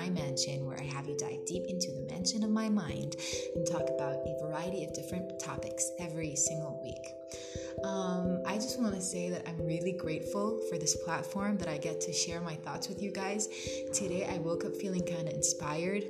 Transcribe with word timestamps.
My 0.00 0.08
Mansion, 0.08 0.64
where 0.64 0.80
I 0.80 0.84
have 0.84 1.06
you 1.06 1.14
dive 1.14 1.44
deep 1.44 1.66
into 1.68 1.92
the 1.92 2.00
mansion 2.10 2.42
of 2.42 2.48
my 2.48 2.70
mind 2.70 3.16
and 3.54 3.66
talk 3.66 3.82
about 3.82 4.14
a 4.14 4.38
variety 4.42 4.82
of 4.82 4.94
different 4.94 5.38
topics 5.38 5.90
every 5.98 6.34
single 6.36 6.80
week. 6.82 7.12
Um, 7.84 8.40
I 8.46 8.54
just 8.54 8.80
want 8.80 8.94
to 8.94 9.02
say 9.02 9.28
that 9.28 9.46
I'm 9.46 9.58
really 9.58 9.92
grateful 9.92 10.58
for 10.70 10.78
this 10.78 10.96
platform 11.04 11.58
that 11.58 11.68
I 11.68 11.76
get 11.76 12.00
to 12.00 12.14
share 12.14 12.40
my 12.40 12.54
thoughts 12.54 12.88
with 12.88 13.02
you 13.02 13.12
guys. 13.12 13.48
Today, 13.92 14.24
I 14.24 14.38
woke 14.38 14.64
up 14.64 14.74
feeling 14.74 15.04
kind 15.04 15.28
of 15.28 15.34
inspired 15.34 16.04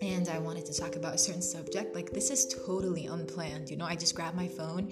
and 0.00 0.28
I 0.28 0.38
wanted 0.38 0.66
to 0.66 0.78
talk 0.78 0.96
about 0.96 1.14
a 1.14 1.18
certain 1.18 1.42
subject. 1.42 1.94
Like, 1.94 2.10
this 2.10 2.30
is 2.30 2.54
totally 2.66 3.06
unplanned. 3.06 3.70
You 3.70 3.76
know, 3.76 3.84
I 3.84 3.96
just 3.96 4.14
grab 4.14 4.34
my 4.34 4.48
phone 4.48 4.90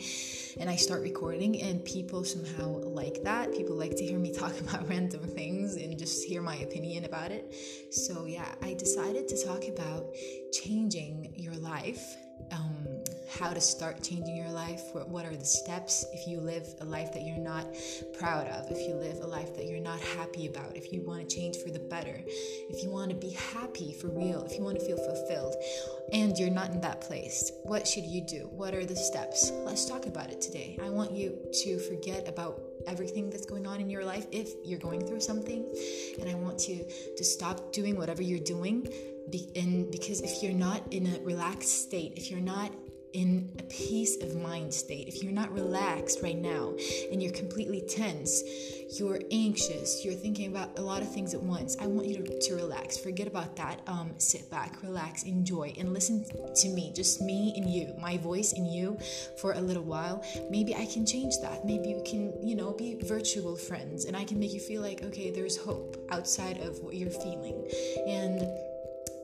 and 0.59 0.69
I 0.69 0.77
start 0.77 1.03
recording, 1.03 1.61
and 1.61 1.85
people 1.85 2.25
somehow 2.25 2.69
like 2.69 3.23
that. 3.25 3.53
People 3.53 3.77
like 3.77 3.97
to 3.97 4.05
hear 4.05 4.19
me 4.19 4.33
talk 4.43 4.59
about 4.61 4.89
random 4.89 5.23
things 5.23 5.77
and 5.77 5.99
just 5.99 6.25
hear 6.25 6.43
my 6.43 6.57
opinion 6.57 7.05
about 7.05 7.31
it. 7.31 7.55
So, 7.91 8.25
yeah, 8.25 8.55
I 8.63 8.75
decided 8.75 9.29
to 9.29 9.45
talk 9.45 9.65
about 9.69 10.07
changing 10.53 11.33
your 11.37 11.55
life. 11.55 12.17
Um, 12.53 13.00
how 13.39 13.53
to 13.53 13.61
start 13.61 14.03
changing 14.03 14.37
your 14.37 14.51
life, 14.51 14.83
what 14.93 15.25
are 15.25 15.37
the 15.37 15.45
steps 15.45 16.05
if 16.13 16.27
you 16.27 16.41
live 16.41 16.67
a 16.81 16.85
life 16.85 17.13
that 17.13 17.23
you're 17.23 17.37
not 17.37 17.67
proud 18.19 18.47
of, 18.49 18.71
if 18.71 18.79
you 18.89 18.95
live 18.95 19.19
a 19.21 19.27
life 19.27 19.55
that 19.57 19.67
you're 19.67 19.81
not 19.81 20.01
happy 20.01 20.47
about, 20.47 20.77
if 20.77 20.93
you 20.93 21.01
want 21.03 21.29
to 21.29 21.37
change 21.37 21.57
for 21.59 21.71
the 21.71 21.79
better, 21.79 22.21
if 22.27 22.83
you 22.83 22.91
want 22.91 23.11
to 23.11 23.17
be 23.17 23.31
happy 23.31 23.93
for 23.93 24.09
real, 24.09 24.45
if 24.45 24.57
you 24.57 24.65
want 24.65 24.79
to 24.79 24.85
feel 24.85 24.97
fulfilled, 24.97 25.55
and 26.13 26.37
you're 26.39 26.51
not 26.51 26.71
in 26.71 26.81
that 26.81 27.01
place, 27.01 27.53
what 27.63 27.87
should 27.87 28.05
you 28.05 28.21
do? 28.21 28.49
What 28.53 28.75
are 28.75 28.85
the 28.85 28.97
steps? 28.97 29.51
Let's 29.65 29.85
talk 29.85 30.07
about 30.07 30.31
it 30.31 30.41
today. 30.41 30.79
I 30.83 30.91
want 30.91 31.13
you 31.13 31.39
to 31.63 31.79
forget 31.79 32.29
about 32.29 32.61
everything 32.87 33.31
that's 33.31 33.47
going 33.47 33.67
on 33.67 33.81
in 33.81 33.89
your 33.91 34.05
life 34.05 34.27
if 34.33 34.51
you're 34.65 34.79
going 34.79 35.07
through 35.07 35.21
something, 35.21 35.65
and 36.19 36.29
I 36.29 36.35
want 36.35 36.69
you 36.69 36.87
to 37.17 37.25
stop 37.25 37.73
doing 37.73 37.97
whatever 37.97 38.23
you're 38.23 38.41
doing. 38.41 38.89
Be- 39.31 39.53
and 39.55 39.91
because 39.93 40.21
if 40.23 40.43
you're 40.43 40.53
not 40.53 40.83
in 40.93 41.07
a 41.07 41.21
relaxed 41.21 41.85
state, 41.85 42.15
if 42.17 42.31
you're 42.31 42.41
not 42.41 42.73
in 43.13 43.51
a 43.59 43.63
peace 43.65 44.23
of 44.23 44.37
mind 44.37 44.73
state, 44.73 45.09
if 45.09 45.23
you're 45.23 45.33
not 45.33 45.53
relaxed 45.53 46.23
right 46.23 46.37
now 46.37 46.75
and 47.11 47.23
you're 47.23 47.33
completely 47.33 47.83
tense, 47.83 48.43
you're 48.99 49.21
anxious, 49.31 50.05
you're 50.05 50.15
thinking 50.15 50.51
about 50.51 50.79
a 50.79 50.83
lot 50.83 51.03
of 51.03 51.13
things 51.13 51.35
at 51.35 51.43
once, 51.43 51.77
I 51.81 51.87
want 51.87 52.09
you 52.09 52.23
to, 52.23 52.41
to 52.41 52.55
relax. 52.55 52.97
Forget 52.97 53.27
about 53.27 53.57
that. 53.57 53.81
Um, 53.87 54.13
sit 54.19 54.51
back, 54.51 54.83
relax, 54.83 55.23
enjoy, 55.25 55.75
and 55.79 55.93
listen 55.93 56.25
to 56.55 56.69
me, 56.69 56.93
just 56.95 57.21
me 57.21 57.55
and 57.57 57.71
you, 57.71 57.95
my 58.01 58.17
voice 58.19 58.53
and 58.53 58.73
you 58.73 58.99
for 59.41 59.53
a 59.53 59.61
little 59.61 59.85
while. 59.85 60.25
Maybe 60.51 60.75
I 60.75 60.87
can 60.87 61.07
change 61.07 61.35
that. 61.43 61.65
Maybe 61.65 61.95
we 61.95 62.03
can, 62.03 62.33
you 62.47 62.57
know, 62.57 62.73
be 62.73 62.97
virtual 63.03 63.57
friends 63.57 64.05
and 64.05 64.17
I 64.17 64.25
can 64.25 64.39
make 64.39 64.53
you 64.53 64.61
feel 64.61 64.83
like, 64.83 65.03
okay, 65.03 65.31
there's 65.31 65.57
hope 65.57 65.97
outside 66.11 66.59
of 66.59 66.81
what 66.81 66.95
you're 66.95 67.11
feeling. 67.11 67.69
And 68.07 68.43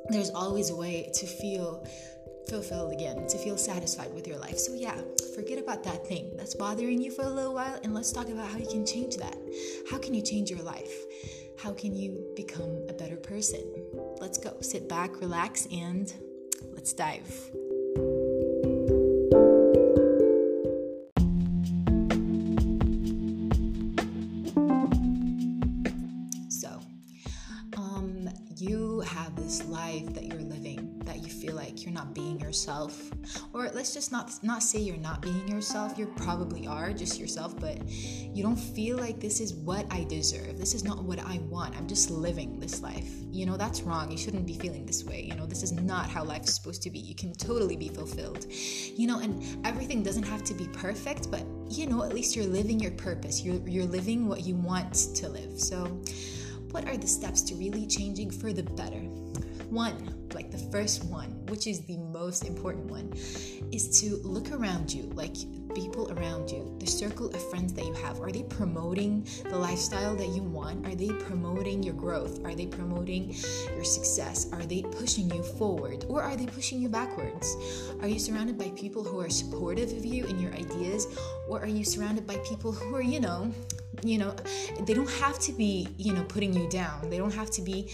there's 0.09 0.31
always 0.31 0.71
a 0.71 0.77
way 0.77 1.11
to 1.15 1.27
feel 1.27 1.85
fulfilled 2.49 2.93
again, 2.93 3.27
to 3.27 3.39
feel 3.39 3.57
satisfied 3.57 4.13
with 4.15 4.27
your 4.27 4.39
life. 4.39 4.59
So, 4.59 4.75
yeah, 4.75 5.01
forget 5.35 5.59
about 5.59 5.83
that 5.85 6.07
thing 6.07 6.33
that's 6.37 6.55
bothering 6.55 7.01
you 7.01 7.11
for 7.11 7.23
a 7.23 7.31
little 7.31 7.55
while 7.55 7.79
and 7.83 7.95
let's 7.95 8.13
talk 8.13 8.29
about 8.29 8.49
how 8.49 8.59
you 8.59 8.67
can 8.67 8.87
change 8.87 9.17
that. 9.17 9.37
How 9.91 9.99
can 9.99 10.15
you 10.15 10.23
change 10.23 10.51
your 10.51 10.63
life? 10.63 11.05
How 11.59 11.73
can 11.73 11.95
you 11.97 12.33
become 12.37 12.85
a 12.89 12.93
better 12.93 13.17
person? 13.17 13.65
Let's 14.21 14.39
go. 14.39 14.57
Sit 14.61 14.89
back, 14.89 15.21
relax, 15.21 15.67
and 15.73 16.13
let's 16.75 16.93
dive. 16.93 17.51
Yourself 32.67 33.11
or 33.53 33.69
let's 33.75 33.95
just 33.95 34.11
not 34.11 34.33
not 34.43 34.63
say 34.63 34.79
you're 34.79 34.97
not 34.97 35.23
being 35.23 35.47
yourself. 35.47 35.97
You 35.97 36.07
probably 36.17 36.67
are 36.67 36.93
just 36.93 37.19
yourself 37.19 37.59
but 37.61 37.89
you 37.89 38.43
don't 38.43 38.57
feel 38.57 38.97
like 38.97 39.21
this 39.21 39.41
is 39.41 39.55
what 39.55 39.87
i 39.91 40.05
deserve. 40.05 40.59
This 40.59 40.75
is 40.75 40.83
not 40.83 41.05
what 41.05 41.21
i 41.21 41.39
want. 41.49 41.77
I'm 41.77 41.87
just 41.87 42.11
living 42.11 42.59
this 42.59 42.83
life. 42.83 43.09
You 43.31 43.47
know 43.47 43.57
that's 43.57 43.83
wrong. 43.83 44.11
You 44.11 44.19
shouldn't 44.19 44.47
be 44.47 44.55
feeling 44.55 44.85
this 44.85 45.05
way. 45.05 45.23
You 45.23 45.37
know 45.37 45.47
this 45.47 45.63
is 45.63 45.73
not 45.73 46.09
how 46.09 46.25
life 46.25 46.45
is 46.45 46.55
supposed 46.55 46.83
to 46.83 46.91
be. 46.91 46.99
You 46.99 47.15
can 47.15 47.33
totally 47.35 47.77
be 47.77 47.89
fulfilled. 47.89 48.47
You 48.51 49.07
know 49.07 49.21
and 49.21 49.65
everything 49.65 50.03
doesn't 50.03 50.25
have 50.25 50.43
to 50.45 50.55
be 50.55 50.67
perfect 50.69 51.31
but 51.31 51.45
you 51.69 51.87
know 51.87 52.03
at 52.03 52.13
least 52.13 52.35
you're 52.35 52.47
living 52.47 52.81
your 52.81 52.93
purpose. 52.93 53.43
You're 53.43 53.63
you're 53.69 53.87
living 53.87 54.29
what 54.29 54.45
you 54.45 54.57
want 54.57 54.95
to 55.15 55.29
live. 55.29 55.61
So 55.61 55.85
what 56.73 56.85
are 56.89 56.97
the 56.97 57.07
steps 57.07 57.43
to 57.43 57.55
really 57.55 57.87
changing 57.87 58.31
for 58.31 58.53
the 58.53 58.63
better 58.63 59.03
one, 59.71 60.29
like 60.35 60.51
the 60.51 60.59
first 60.59 61.05
one, 61.05 61.31
which 61.49 61.67
is 61.67 61.81
the 61.81 61.97
most 61.99 62.47
important 62.47 62.87
one, 62.87 63.13
is 63.73 64.01
to 64.01 64.17
look 64.23 64.53
around 64.53 64.93
you, 64.93 65.05
like 65.15 65.37
people 65.75 66.11
around 66.13 66.51
you, 66.51 66.75
the 66.79 66.87
circle 66.87 67.29
of 67.29 67.51
friends 67.51 67.73
that 67.75 67.85
you 67.85 67.93
have. 67.93 68.19
Are 68.21 68.33
they 68.33 68.45
promoting 68.45 69.27
the 69.45 69.59
lifestyle 69.59 70.17
that 70.17 70.29
you 70.29 70.43
want? 70.43 70.87
Are 70.87 70.95
they 70.95 71.09
promoting 71.09 71.83
your 71.83 71.95
growth? 71.95 72.43
Are 72.45 72.55
they 72.55 72.67
promoting 72.67 73.35
your 73.75 73.85
success? 73.85 74.51
Are 74.53 74.65
they 74.65 74.83
pushing 74.83 75.31
you 75.31 75.43
forward 75.43 76.07
or 76.09 76.23
are 76.23 76.35
they 76.35 76.47
pushing 76.47 76.81
you 76.81 76.89
backwards? 76.89 77.57
Are 78.01 78.09
you 78.09 78.19
surrounded 78.19 78.57
by 78.57 78.71
people 78.71 79.05
who 79.05 79.21
are 79.21 79.29
supportive 79.29 79.93
of 79.93 80.05
you 80.05 80.27
and 80.27 80.41
your 80.41 80.53
ideas 80.55 81.07
or 81.49 81.61
are 81.61 81.67
you 81.67 81.85
surrounded 81.85 82.27
by 82.27 82.39
people 82.39 82.73
who 82.73 82.95
are, 82.95 83.03
you 83.03 83.21
know, 83.21 83.53
you 84.03 84.19
know, 84.19 84.35
they 84.87 84.95
don't 84.95 85.11
have 85.11 85.39
to 85.41 85.53
be, 85.53 85.89
you 85.99 86.13
know, 86.13 86.25
putting 86.25 86.53
you 86.55 86.69
down. 86.69 87.09
They 87.11 87.19
don't 87.19 87.35
have 87.35 87.51
to 87.53 87.63
be 87.63 87.91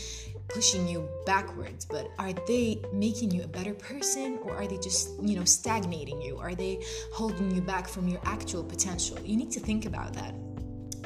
pushing 0.53 0.87
you 0.87 1.09
backwards, 1.25 1.85
but 1.85 2.11
are 2.19 2.33
they 2.47 2.83
making 2.93 3.31
you 3.31 3.43
a 3.43 3.49
better 3.49 3.75
person 3.75 4.39
or 4.43 4.55
are 4.55 4.67
they 4.67 4.79
just, 4.79 5.11
you 5.23 5.37
know, 5.37 5.45
stagnating 5.45 6.21
you? 6.21 6.39
Are 6.39 6.55
they 6.55 6.83
holding 7.13 7.55
you 7.55 7.61
back 7.63 7.89
from 7.89 8.09
your 8.09 8.21
actual 8.25 8.63
potential? 8.63 9.19
You 9.25 9.37
need 9.37 9.51
to 9.53 9.61
think 9.61 9.87
about 9.87 10.13
that. 10.15 10.35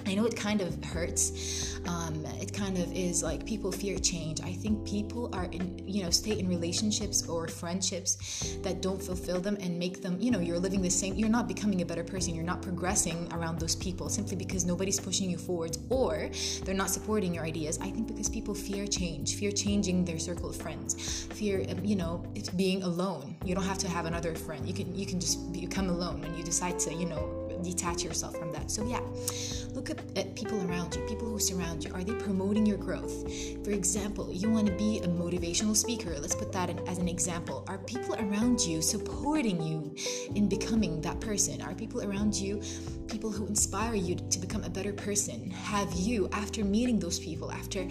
I 0.07 0.15
know 0.15 0.25
it 0.25 0.37
kind 0.37 0.61
of 0.61 0.83
hurts. 0.85 1.81
Um, 1.89 2.25
it 2.41 2.53
kind 2.53 2.79
of 2.79 2.93
is 2.93 3.25
like 3.25 3.45
people 3.45 3.73
fear 3.73 3.99
change. 3.99 4.41
I 4.41 4.53
think 4.53 4.87
people 4.87 5.29
are 5.35 5.47
in, 5.47 5.83
you 5.87 6.05
know, 6.05 6.11
stay 6.11 6.39
in 6.39 6.49
relationships 6.49 7.29
or 7.29 7.49
friendships 7.49 8.57
that 8.63 8.81
don't 8.81 9.03
fulfill 9.03 9.41
them 9.41 9.57
and 9.61 9.77
make 9.77 10.03
them, 10.03 10.17
you 10.21 10.31
know, 10.31 10.39
you're 10.39 10.61
living 10.61 10.81
the 10.81 10.91
same, 10.91 11.15
you're 11.15 11.29
not 11.29 11.49
becoming 11.49 11.83
a 11.83 11.85
better 11.85 12.05
person. 12.05 12.35
You're 12.37 12.45
not 12.45 12.63
progressing 12.63 13.29
around 13.33 13.59
those 13.59 13.75
people 13.75 14.09
simply 14.09 14.37
because 14.37 14.65
nobody's 14.65 15.01
pushing 15.01 15.29
you 15.29 15.39
forward 15.39 15.77
or 15.91 16.31
they're 16.63 16.75
not 16.75 16.91
supporting 16.91 17.35
your 17.35 17.45
ideas. 17.45 17.79
I 17.81 17.91
think 17.91 18.07
because 18.07 18.29
people 18.29 18.55
fear 18.55 18.87
change, 18.87 19.35
fear 19.35 19.51
changing 19.51 20.05
their 20.05 20.21
circle 20.21 20.51
of 20.51 20.57
friends, 20.57 21.25
fear, 21.33 21.61
you 21.83 21.97
know, 21.97 22.25
it's 22.37 22.51
being 22.51 22.85
alone. 22.85 23.37
You 23.45 23.57
don't 23.57 23.65
have 23.65 23.79
to 23.79 23.89
have 23.89 24.07
another 24.07 24.37
friend. 24.37 24.67
You 24.67 24.75
can, 24.75 24.95
you 24.95 25.07
can 25.07 25.19
just 25.19 25.53
become 25.53 25.89
alone 25.89 26.21
when 26.21 26.37
you 26.37 26.45
decide 26.45 26.79
to, 26.81 26.95
you 26.95 27.07
know, 27.07 27.46
detach 27.63 28.05
yourself 28.05 28.37
from 28.37 28.53
that. 28.53 28.71
So, 28.71 28.87
yeah, 28.87 29.01
look 29.75 29.91
at, 29.91 29.99
at, 30.17 30.35
people 30.35 30.59
around 30.69 30.95
you, 30.95 31.03
people 31.07 31.29
who 31.29 31.39
surround 31.39 31.85
you. 31.85 31.93
Are 31.95 32.05
they 32.05 32.15
promoting 32.15 32.67
your 32.67 32.79
growth? 32.79 33.23
For 33.65 33.71
example, 33.71 34.33
you 34.33 34.51
want 34.51 34.67
to 34.67 34.73
be 34.75 34.99
a 34.99 35.09
motivational 35.09 35.77
speaker. 35.77 36.17
Let's 36.19 36.35
put 36.35 36.53
that 36.53 36.71
in, 36.71 36.79
as 36.89 36.99
an 36.99 37.09
example. 37.09 37.65
Are 37.69 37.79
people 37.79 38.15
around 38.17 38.61
you 38.61 38.83
supporting 38.83 39.63
you 39.63 39.95
in 40.35 40.49
becoming 40.49 41.01
that 41.03 41.21
person? 41.21 41.63
Are 41.63 41.75
people 41.75 42.03
around 42.03 42.35
you 42.35 42.63
people 43.09 43.31
who 43.31 43.47
inspire 43.47 43.95
you 43.95 44.15
to 44.15 44.39
become 44.39 44.65
a 44.65 44.71
better 44.71 44.93
person? 44.93 45.51
Have 45.51 45.93
you, 45.95 46.29
after 46.33 46.65
meeting 46.65 46.99
those 46.99 47.19
people, 47.19 47.53
after 47.53 47.85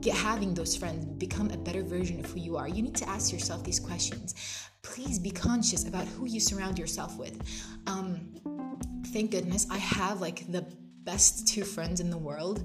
get, 0.00 0.14
having 0.14 0.54
those 0.54 0.76
friends, 0.76 1.04
become 1.04 1.50
a 1.50 1.56
better 1.56 1.82
version 1.82 2.20
of 2.20 2.30
who 2.30 2.40
you 2.40 2.56
are? 2.56 2.68
You 2.68 2.82
need 2.82 2.96
to 2.96 3.08
ask 3.08 3.32
yourself 3.32 3.64
these 3.64 3.80
questions. 3.80 4.34
Please 4.82 5.18
be 5.18 5.30
conscious 5.30 5.86
about 5.86 6.06
who 6.06 6.26
you 6.26 6.40
surround 6.40 6.78
yourself 6.78 7.18
with. 7.18 7.36
Um, 7.86 8.34
thank 9.12 9.30
goodness 9.30 9.66
I 9.70 9.78
have 9.78 10.20
like 10.20 10.50
the 10.50 10.64
best 11.04 11.48
two 11.48 11.64
friends 11.64 12.00
in 12.00 12.10
the 12.10 12.18
world 12.18 12.62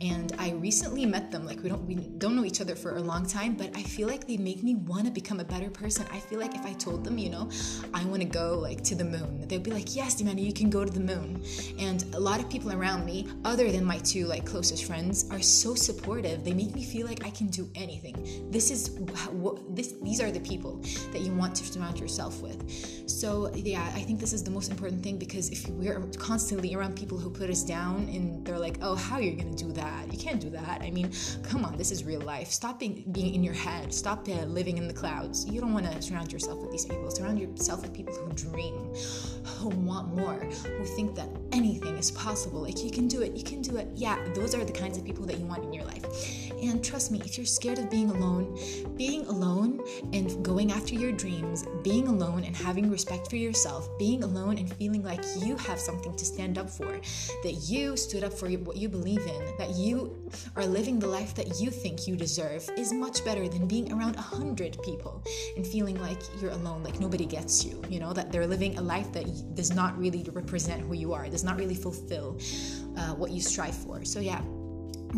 and 0.00 0.34
I 0.38 0.52
recently 0.52 1.06
met 1.06 1.30
them. 1.30 1.46
Like 1.46 1.62
we 1.62 1.68
don't 1.68 1.84
we 1.86 1.94
don't 1.94 2.34
know 2.34 2.44
each 2.44 2.60
other 2.60 2.74
for 2.74 2.96
a 2.96 3.00
long 3.00 3.26
time 3.26 3.54
but 3.54 3.76
I 3.76 3.82
feel 3.82 4.08
like 4.08 4.26
they 4.26 4.36
make 4.36 4.62
me 4.62 4.74
want 4.74 5.04
to 5.04 5.10
become 5.10 5.40
a 5.40 5.44
better 5.44 5.70
person. 5.70 6.06
I 6.12 6.18
feel 6.18 6.40
like 6.40 6.54
if 6.54 6.64
I 6.64 6.72
told 6.72 7.04
them 7.04 7.18
you 7.18 7.30
know 7.30 7.48
I 7.92 8.04
want 8.06 8.22
to 8.22 8.28
go 8.28 8.58
like 8.58 8.82
to 8.84 8.94
the 8.94 9.04
moon 9.04 9.46
they'd 9.46 9.62
be 9.62 9.70
like 9.70 9.94
yes 9.94 10.20
Dimani 10.20 10.44
you 10.44 10.52
can 10.52 10.70
go 10.70 10.84
to 10.84 10.90
the 10.90 11.00
moon. 11.00 11.42
And 11.78 12.04
a 12.14 12.20
lot 12.20 12.40
of 12.40 12.48
people 12.48 12.72
around 12.72 13.04
me 13.04 13.28
other 13.44 13.70
than 13.70 13.84
my 13.84 13.98
two 13.98 14.26
like 14.26 14.46
closest 14.46 14.84
friends 14.84 15.30
are 15.30 15.42
so 15.42 15.74
supportive. 15.74 16.44
They 16.44 16.54
make 16.54 16.74
me 16.74 16.82
feel 16.82 17.06
like 17.06 17.24
I 17.24 17.30
can 17.30 17.48
do 17.48 17.70
anything. 17.74 18.48
This 18.50 18.70
is 18.70 18.90
what 19.30 19.76
this 19.76 19.94
these 20.02 20.20
are 20.20 20.30
the 20.30 20.40
people 20.40 20.80
that 21.12 21.20
you 21.20 21.32
want 21.34 21.54
to 21.56 21.64
surround 21.64 22.00
yourself 22.00 22.40
with. 22.40 22.58
So 23.08 23.52
yeah 23.54 23.84
I 23.94 24.00
think 24.00 24.20
this 24.20 24.32
is 24.32 24.42
the 24.42 24.50
most 24.50 24.70
important 24.70 25.02
thing 25.02 25.18
because 25.18 25.50
if 25.50 25.68
we're 25.68 26.00
constantly 26.18 26.74
around 26.74 26.96
people 26.96 27.18
who 27.18 27.30
put 27.30 27.50
us 27.50 27.62
down 27.62 27.73
down 27.74 28.08
and 28.14 28.44
they're 28.44 28.58
like, 28.58 28.78
oh, 28.82 28.94
how 28.94 29.16
are 29.16 29.22
you 29.22 29.32
gonna 29.32 29.62
do 29.66 29.72
that? 29.72 30.12
You 30.12 30.18
can't 30.18 30.40
do 30.40 30.50
that. 30.50 30.80
I 30.82 30.90
mean, 30.90 31.10
come 31.42 31.64
on, 31.64 31.76
this 31.76 31.90
is 31.90 32.04
real 32.04 32.20
life. 32.20 32.50
Stop 32.50 32.78
being, 32.78 33.04
being 33.10 33.34
in 33.34 33.42
your 33.42 33.54
head. 33.54 33.92
Stop 33.92 34.28
uh, 34.28 34.44
living 34.58 34.78
in 34.78 34.86
the 34.86 34.94
clouds. 34.94 35.46
You 35.46 35.60
don't 35.60 35.74
want 35.74 35.86
to 35.90 36.02
surround 36.02 36.32
yourself 36.32 36.60
with 36.62 36.70
these 36.70 36.84
people. 36.84 37.10
Surround 37.10 37.40
yourself 37.40 37.82
with 37.82 37.92
people 37.92 38.14
who 38.14 38.32
dream, 38.34 38.94
who 39.58 39.70
want 39.70 40.14
more, 40.14 40.38
who 40.78 40.84
think 40.96 41.16
that 41.16 41.28
anything 41.54 41.96
is 41.96 42.10
possible. 42.10 42.60
Like 42.60 42.82
you 42.82 42.90
can 42.90 43.06
do 43.06 43.22
it. 43.22 43.36
You 43.36 43.44
can 43.44 43.62
do 43.62 43.76
it. 43.76 43.88
Yeah, 43.94 44.18
those 44.34 44.54
are 44.54 44.64
the 44.64 44.72
kinds 44.72 44.98
of 44.98 45.04
people 45.04 45.24
that 45.26 45.38
you 45.38 45.46
want 45.46 45.64
in 45.64 45.72
your 45.72 45.84
life. 45.84 46.04
And 46.62 46.84
trust 46.84 47.10
me, 47.10 47.20
if 47.24 47.36
you're 47.36 47.46
scared 47.46 47.78
of 47.78 47.90
being 47.90 48.10
alone, 48.10 48.58
being 48.96 49.26
alone 49.26 49.80
and 50.12 50.44
going 50.44 50.72
after 50.72 50.94
your 50.94 51.12
dreams, 51.12 51.64
being 51.82 52.08
alone 52.08 52.42
and 52.44 52.56
having 52.56 52.90
respect 52.90 53.28
for 53.28 53.36
yourself, 53.36 53.88
being 53.98 54.24
alone 54.24 54.58
and 54.58 54.72
feeling 54.74 55.02
like 55.02 55.22
you 55.36 55.56
have 55.56 55.78
something 55.78 56.16
to 56.16 56.24
stand 56.24 56.58
up 56.58 56.70
for, 56.70 56.98
that 57.42 57.52
you 57.68 57.96
stood 57.96 58.24
up 58.24 58.32
for 58.32 58.48
what 58.50 58.76
you 58.76 58.88
believe 58.88 59.24
in, 59.26 59.56
that 59.58 59.70
you 59.76 60.30
are 60.56 60.66
living 60.66 60.98
the 60.98 61.06
life 61.06 61.34
that 61.34 61.60
you 61.60 61.70
think 61.70 62.08
you 62.08 62.16
deserve 62.16 62.68
is 62.76 62.92
much 62.92 63.24
better 63.24 63.48
than 63.48 63.68
being 63.68 63.92
around 63.92 64.16
a 64.16 64.22
hundred 64.22 64.76
people 64.82 65.22
and 65.56 65.66
feeling 65.66 66.00
like 66.00 66.20
you're 66.40 66.50
alone, 66.50 66.82
like 66.82 66.98
nobody 66.98 67.26
gets 67.26 67.64
you, 67.64 67.80
you 67.88 68.00
know, 68.00 68.12
that 68.12 68.32
they're 68.32 68.46
living 68.46 68.78
a 68.78 68.82
life 68.82 69.12
that 69.12 69.54
does 69.54 69.74
not 69.74 69.96
really 69.98 70.26
represent 70.32 70.80
who 70.82 70.94
you 70.94 71.12
are, 71.12 71.28
does 71.28 71.43
not 71.44 71.58
really 71.58 71.74
fulfill 71.74 72.38
uh, 72.96 73.14
what 73.14 73.30
you 73.30 73.40
strive 73.40 73.74
for. 73.74 74.04
So, 74.04 74.20
yeah 74.20 74.40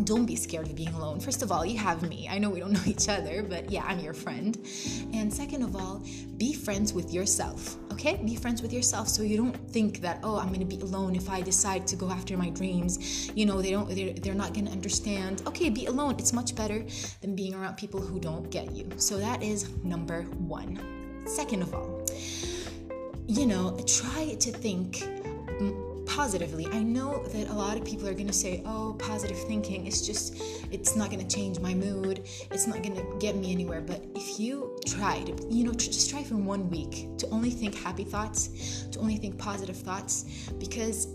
don't 0.03 0.25
be 0.25 0.35
scared 0.35 0.67
of 0.67 0.75
being 0.75 0.93
alone. 0.93 1.19
First 1.19 1.41
of 1.41 1.51
all, 1.51 1.65
you 1.65 1.77
have 1.77 2.07
me. 2.07 2.27
I 2.29 2.37
know 2.37 2.49
we 2.49 2.59
don't 2.59 2.71
know 2.77 2.81
each 2.85 3.09
other, 3.09 3.43
but 3.43 3.69
yeah, 3.71 3.83
I'm 3.85 3.99
your 3.99 4.13
friend. 4.13 4.57
And 5.13 5.33
second 5.33 5.63
of 5.63 5.75
all, 5.75 6.03
be 6.37 6.53
friends 6.53 6.93
with 6.93 7.13
yourself. 7.13 7.77
Okay? 7.91 8.17
Be 8.23 8.35
friends 8.35 8.61
with 8.61 8.71
yourself 8.71 9.07
so 9.07 9.23
you 9.23 9.37
don't 9.37 9.55
think 9.71 10.01
that, 10.01 10.19
oh, 10.23 10.37
I'm 10.37 10.49
to 10.59 10.65
be 10.65 10.79
alone 10.81 11.15
if 11.15 11.29
I 11.29 11.41
decide 11.41 11.87
to 11.87 11.95
go 11.95 12.09
after 12.09 12.37
my 12.37 12.49
dreams. 12.49 13.31
You 13.35 13.45
know, 13.45 13.61
they 13.61 13.71
don't 13.71 13.89
they're, 13.89 14.13
they're 14.13 14.33
not 14.33 14.53
to 14.53 14.71
understand. 14.71 15.43
Okay, 15.47 15.69
be 15.69 15.85
alone. 15.87 16.15
It's 16.17 16.33
much 16.33 16.55
better 16.55 16.85
than 17.21 17.35
being 17.35 17.53
around 17.53 17.77
people 17.77 17.99
who 17.99 18.19
don't 18.19 18.49
get 18.49 18.71
you. 18.71 18.89
So 18.97 19.17
that 19.17 19.41
is 19.41 19.69
number 19.83 20.23
1. 20.23 21.23
Second 21.25 21.61
of 21.61 21.73
all, 21.73 22.05
you 23.27 23.45
know, 23.45 23.77
try 23.85 24.35
to 24.39 24.51
think 24.51 25.03
positively. 26.17 26.65
I 26.71 26.81
know 26.81 27.23
that 27.27 27.47
a 27.47 27.53
lot 27.53 27.77
of 27.77 27.85
people 27.85 28.07
are 28.07 28.13
going 28.15 28.25
to 28.25 28.33
say, 28.33 28.63
oh, 28.65 28.95
positive 28.97 29.37
thinking, 29.41 29.85
it's 29.85 30.01
just, 30.01 30.41
it's 30.71 30.95
not 30.95 31.11
going 31.11 31.25
to 31.25 31.35
change 31.35 31.59
my 31.59 31.75
mood, 31.75 32.27
it's 32.49 32.65
not 32.65 32.81
going 32.81 32.95
to 32.95 33.05
get 33.19 33.35
me 33.35 33.51
anywhere. 33.51 33.81
But 33.81 34.03
if 34.15 34.39
you 34.39 34.79
try 34.87 35.21
to, 35.25 35.47
you 35.47 35.63
know, 35.63 35.73
just 35.73 36.09
try 36.09 36.23
for 36.23 36.33
one 36.33 36.71
week 36.71 37.15
to 37.19 37.29
only 37.29 37.51
think 37.51 37.75
happy 37.75 38.03
thoughts, 38.03 38.87
to 38.93 38.97
only 38.97 39.17
think 39.17 39.37
positive 39.37 39.77
thoughts, 39.77 40.49
because 40.57 41.07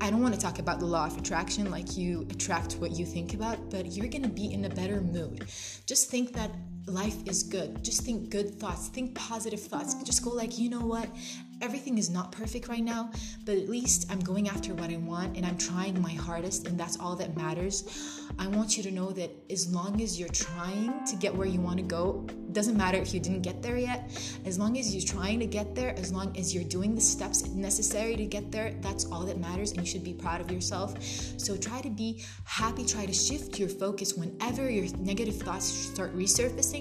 I 0.00 0.08
don't 0.10 0.22
want 0.22 0.34
to 0.34 0.40
talk 0.40 0.60
about 0.60 0.78
the 0.78 0.86
law 0.86 1.06
of 1.06 1.18
attraction, 1.18 1.68
like 1.72 1.96
you 1.96 2.24
attract 2.30 2.74
what 2.74 2.92
you 2.92 3.04
think 3.04 3.34
about, 3.34 3.72
but 3.72 3.86
you're 3.86 4.06
going 4.06 4.22
to 4.22 4.28
be 4.28 4.52
in 4.52 4.66
a 4.66 4.70
better 4.70 5.00
mood. 5.00 5.46
Just 5.84 6.10
think 6.10 6.32
that 6.34 6.52
life 6.86 7.16
is 7.26 7.42
good. 7.42 7.82
Just 7.82 8.02
think 8.02 8.30
good 8.30 8.58
thoughts, 8.58 8.88
think 8.88 9.14
positive 9.14 9.60
thoughts. 9.60 9.94
Just 10.02 10.22
go 10.22 10.30
like, 10.30 10.58
you 10.58 10.68
know 10.68 10.84
what? 10.84 11.08
everything 11.64 11.96
is 11.96 12.10
not 12.10 12.30
perfect 12.30 12.68
right 12.68 12.82
now, 12.82 13.10
but 13.44 13.56
at 13.56 13.68
least 13.68 14.10
I'm 14.10 14.20
going 14.20 14.48
after 14.48 14.74
what 14.74 14.90
I 14.90 14.96
want 14.96 15.36
and 15.36 15.46
I'm 15.46 15.56
trying 15.56 16.00
my 16.00 16.12
hardest, 16.12 16.66
and 16.66 16.78
that's 16.78 16.98
all 16.98 17.16
that 17.16 17.36
matters. 17.36 18.20
I 18.38 18.48
want 18.48 18.76
you 18.76 18.82
to 18.82 18.90
know 18.90 19.12
that 19.12 19.30
as 19.50 19.72
long 19.72 20.00
as 20.02 20.18
you're 20.18 20.28
trying 20.28 21.04
to 21.06 21.16
get 21.16 21.34
where 21.34 21.46
you 21.46 21.60
want 21.60 21.78
to 21.78 21.82
go, 21.82 22.26
doesn't 22.52 22.76
matter 22.76 22.98
if 22.98 23.14
you 23.14 23.20
didn't 23.20 23.42
get 23.42 23.62
there 23.62 23.78
yet, 23.78 24.10
as 24.44 24.58
long 24.58 24.78
as 24.78 24.94
you're 24.94 25.04
trying 25.04 25.40
to 25.40 25.46
get 25.46 25.74
there, 25.74 25.98
as 25.98 26.12
long 26.12 26.36
as 26.36 26.54
you're 26.54 26.64
doing 26.64 26.94
the 26.94 27.00
steps 27.00 27.48
necessary 27.48 28.16
to 28.16 28.26
get 28.26 28.52
there, 28.52 28.74
that's 28.80 29.06
all 29.06 29.24
that 29.24 29.38
matters, 29.38 29.72
and 29.72 29.80
you 29.80 29.86
should 29.86 30.04
be 30.04 30.12
proud 30.12 30.40
of 30.40 30.50
yourself. 30.50 31.02
So 31.38 31.56
try 31.56 31.80
to 31.80 31.90
be 31.90 32.22
happy, 32.44 32.84
try 32.84 33.06
to 33.06 33.12
shift 33.12 33.58
your 33.58 33.68
focus 33.68 34.14
whenever 34.14 34.70
your 34.70 34.86
negative 34.98 35.36
thoughts 35.40 35.64
start 35.64 36.14
resurfacing 36.16 36.73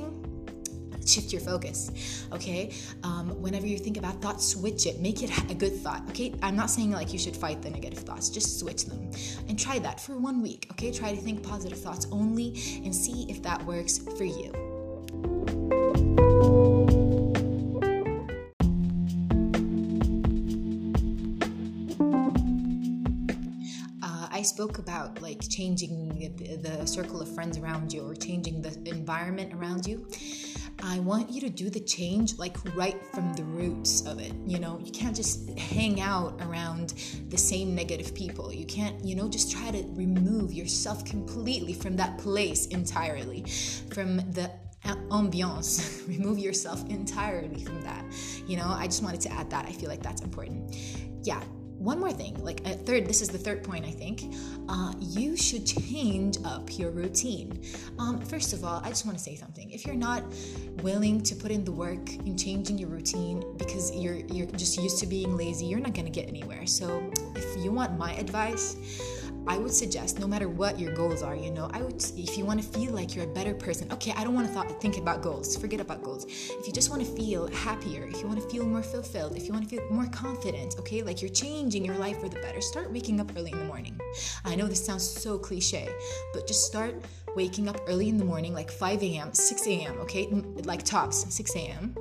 shift 1.06 1.34
your 1.34 1.42
focus 1.42 2.26
okay? 2.32 2.74
Um, 3.04 3.30
whenever 3.42 3.68
you 3.68 3.78
think 3.78 3.98
about 3.98 4.22
thoughts 4.22 4.48
switch 4.48 4.86
it. 4.86 5.00
Make 5.00 5.22
it 5.22 5.32
a 5.52 5.54
good 5.54 5.76
thought 5.76 6.04
okay? 6.10 6.34
I'm 6.42 6.56
not 6.56 6.70
saying 6.70 6.92
like 6.92 7.14
you 7.14 7.20
should 7.20 7.36
fight 7.36 7.62
the 7.62 7.70
negative 7.70 8.00
thoughts. 8.00 8.30
Just 8.30 8.60
switch 8.60 8.86
them 8.86 9.12
and 9.48 9.60
try 9.60 9.80
that 9.80 10.00
for 10.00 10.18
one 10.18 10.42
week 10.42 10.68
okay? 10.72 10.92
Try 10.92 11.14
to 11.14 11.22
think 11.22 11.44
positive 11.44 11.80
thoughts 11.80 12.08
only 12.12 12.82
and 12.84 12.96
see 12.96 13.26
if 13.30 13.42
that 13.44 13.64
works 13.66 14.00
for 14.18 14.24
you 14.24 14.52
spoke 24.44 24.78
about 24.78 25.22
like 25.22 25.42
changing 25.50 26.36
the, 26.38 26.58
the, 26.58 26.86
circle 26.86 27.22
of 27.22 27.34
friends 27.34 27.58
around 27.58 27.92
you 27.92 28.08
or 28.08 28.14
changing 28.14 28.62
the 28.62 28.78
environment 28.86 29.54
around 29.54 29.88
you. 29.88 30.08
I 30.82 31.00
want 31.00 31.30
you 31.30 31.40
to 31.42 31.50
do 31.50 31.70
the 31.70 31.80
change 31.80 32.38
like 32.38 32.58
right 32.76 33.02
from 33.14 33.34
the 33.34 33.44
roots 33.44 34.06
of 34.06 34.20
it. 34.20 34.34
You 34.46 34.60
know, 34.60 34.80
you 34.84 34.92
can't 34.92 35.16
just 35.16 35.50
hang 35.58 36.02
out 36.02 36.42
around 36.42 36.94
the 37.30 37.38
same 37.38 37.74
negative 37.74 38.14
people. 38.14 38.54
You 38.54 38.66
can't, 38.66 39.04
you 39.04 39.16
know, 39.16 39.30
just 39.30 39.52
try 39.52 39.72
to 39.72 39.84
remove 39.92 40.52
yourself 40.52 41.06
completely 41.06 41.74
from 41.74 41.96
that 41.98 42.18
place 42.18 42.68
entirely, 42.68 43.46
from 43.94 44.18
the 44.32 44.52
ambiance. 44.84 46.06
remove 46.08 46.38
yourself 46.38 46.88
entirely 46.90 47.64
from 47.64 47.82
that. 47.82 48.04
You 48.46 48.58
know, 48.58 48.68
I 48.68 48.86
just 48.88 49.04
wanted 49.04 49.22
to 49.22 49.32
add 49.32 49.50
that. 49.52 49.66
I 49.66 49.72
feel 49.72 49.90
like 49.90 50.04
that's 50.04 50.22
important. 50.22 50.76
Yeah, 51.24 51.42
one 51.84 52.00
more 52.00 52.12
thing 52.12 52.34
like 52.44 52.66
a 52.66 52.74
third 52.74 53.06
this 53.06 53.22
is 53.22 53.30
the 53.30 53.38
third 53.38 53.64
point 53.64 53.86
i 53.86 53.92
think. 53.92 54.34
Uh, 54.70 54.94
you 55.00 55.36
should 55.36 55.66
change 55.68 56.38
up 56.46 56.80
your 56.80 56.90
routine. 56.90 57.62
Um, 58.00 58.22
first 58.22 58.54
of 58.54 58.64
all 58.64 58.82
i 58.84 58.90
just 58.90 59.06
want 59.06 59.18
to 59.18 59.24
say 59.24 59.36
something. 59.36 59.70
If 59.70 59.86
you're 59.86 59.96
not 59.96 60.24
willing 60.82 61.22
to 61.24 61.36
put 61.36 61.52
in 61.52 61.66
the 61.66 61.72
work 61.72 62.14
in 62.16 62.38
changing 62.38 62.78
your 62.78 62.90
routine 62.90 63.44
because 63.58 63.94
you're 63.96 64.16
you're 64.36 64.48
just 64.48 64.78
used 64.78 65.00
to 65.00 65.08
being 65.08 65.36
lazy 65.36 65.66
you're 65.66 65.80
not 65.80 65.94
going 65.94 66.06
to 66.06 66.12
get 66.20 66.28
anywhere. 66.28 66.66
So 66.66 67.12
if 67.36 67.64
you 67.64 67.72
want 67.72 67.98
my 67.98 68.14
advice 68.14 68.78
I 69.46 69.58
would 69.58 69.74
suggest, 69.74 70.20
no 70.20 70.28
matter 70.28 70.48
what 70.48 70.80
your 70.80 70.94
goals 70.94 71.22
are, 71.22 71.36
you 71.36 71.52
know, 71.52 71.70
I 71.74 71.82
would, 71.82 72.02
if 72.18 72.38
you 72.38 72.46
want 72.46 72.62
to 72.62 72.68
feel 72.68 72.94
like 72.94 73.14
you're 73.14 73.26
a 73.26 73.34
better 73.34 73.54
person, 73.54 73.92
okay, 73.92 74.14
I 74.16 74.24
don't 74.24 74.34
want 74.34 74.48
to 74.48 74.54
th- 74.54 74.80
think 74.80 74.98
about 74.98 75.22
goals, 75.22 75.58
forget 75.58 75.82
about 75.82 76.02
goals. 76.02 76.26
If 76.28 76.66
you 76.66 76.72
just 76.72 76.90
want 76.90 77.06
to 77.06 77.08
feel 77.08 77.48
happier, 77.48 78.06
if 78.06 78.22
you 78.22 78.28
want 78.28 78.42
to 78.42 78.50
feel 78.50 78.66
more 78.66 78.82
fulfilled, 78.82 79.36
if 79.36 79.46
you 79.46 79.54
want 79.54 79.70
to 79.70 79.76
feel 79.76 79.86
more 79.92 80.08
confident, 80.08 80.76
okay, 80.80 81.02
like 81.02 81.22
you're 81.22 81.32
changing 81.32 81.84
your 81.84 81.96
life 81.96 82.20
for 82.20 82.30
the 82.30 82.40
better, 82.40 82.62
start 82.62 82.92
waking 82.92 83.20
up 83.20 83.32
early 83.36 83.52
in 83.52 83.60
the 83.60 83.66
morning. 83.66 84.00
I 84.46 84.56
know 84.56 84.68
this 84.68 84.84
sounds 84.84 85.08
so 85.08 85.38
cliche, 85.38 85.90
but 86.34 86.48
just 86.48 86.66
start 86.66 86.96
waking 87.36 87.68
up 87.68 87.82
early 87.88 88.08
in 88.08 88.18
the 88.18 88.26
morning, 88.26 88.54
like 88.54 88.72
5 88.72 89.04
a.m., 89.04 89.34
6 89.34 89.68
a.m., 89.68 89.98
okay, 90.02 90.28
like 90.64 90.84
tops, 90.84 91.34
6 91.34 91.56
a.m 91.56 91.96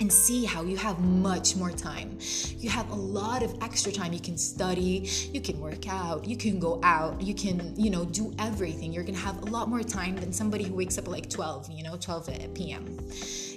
and 0.00 0.12
see 0.12 0.44
how 0.44 0.62
you 0.62 0.76
have 0.76 1.00
much 1.00 1.56
more 1.56 1.70
time. 1.70 2.18
You 2.58 2.68
have 2.70 2.90
a 2.90 2.94
lot 2.94 3.42
of 3.42 3.54
extra 3.62 3.90
time. 3.90 4.12
You 4.12 4.20
can 4.20 4.36
study, 4.36 5.08
you 5.32 5.40
can 5.40 5.58
work 5.60 5.88
out, 5.88 6.26
you 6.26 6.36
can 6.36 6.58
go 6.58 6.80
out, 6.82 7.20
you 7.20 7.34
can, 7.34 7.74
you 7.76 7.90
know, 7.90 8.04
do 8.04 8.34
everything. 8.38 8.92
You're 8.92 9.04
gonna 9.04 9.18
have 9.18 9.42
a 9.42 9.46
lot 9.46 9.68
more 9.68 9.82
time 9.82 10.16
than 10.16 10.32
somebody 10.32 10.64
who 10.64 10.74
wakes 10.74 10.98
up 10.98 11.08
like 11.08 11.30
12, 11.30 11.70
you 11.70 11.82
know, 11.82 11.96
12 11.96 12.54
p.m. 12.54 12.98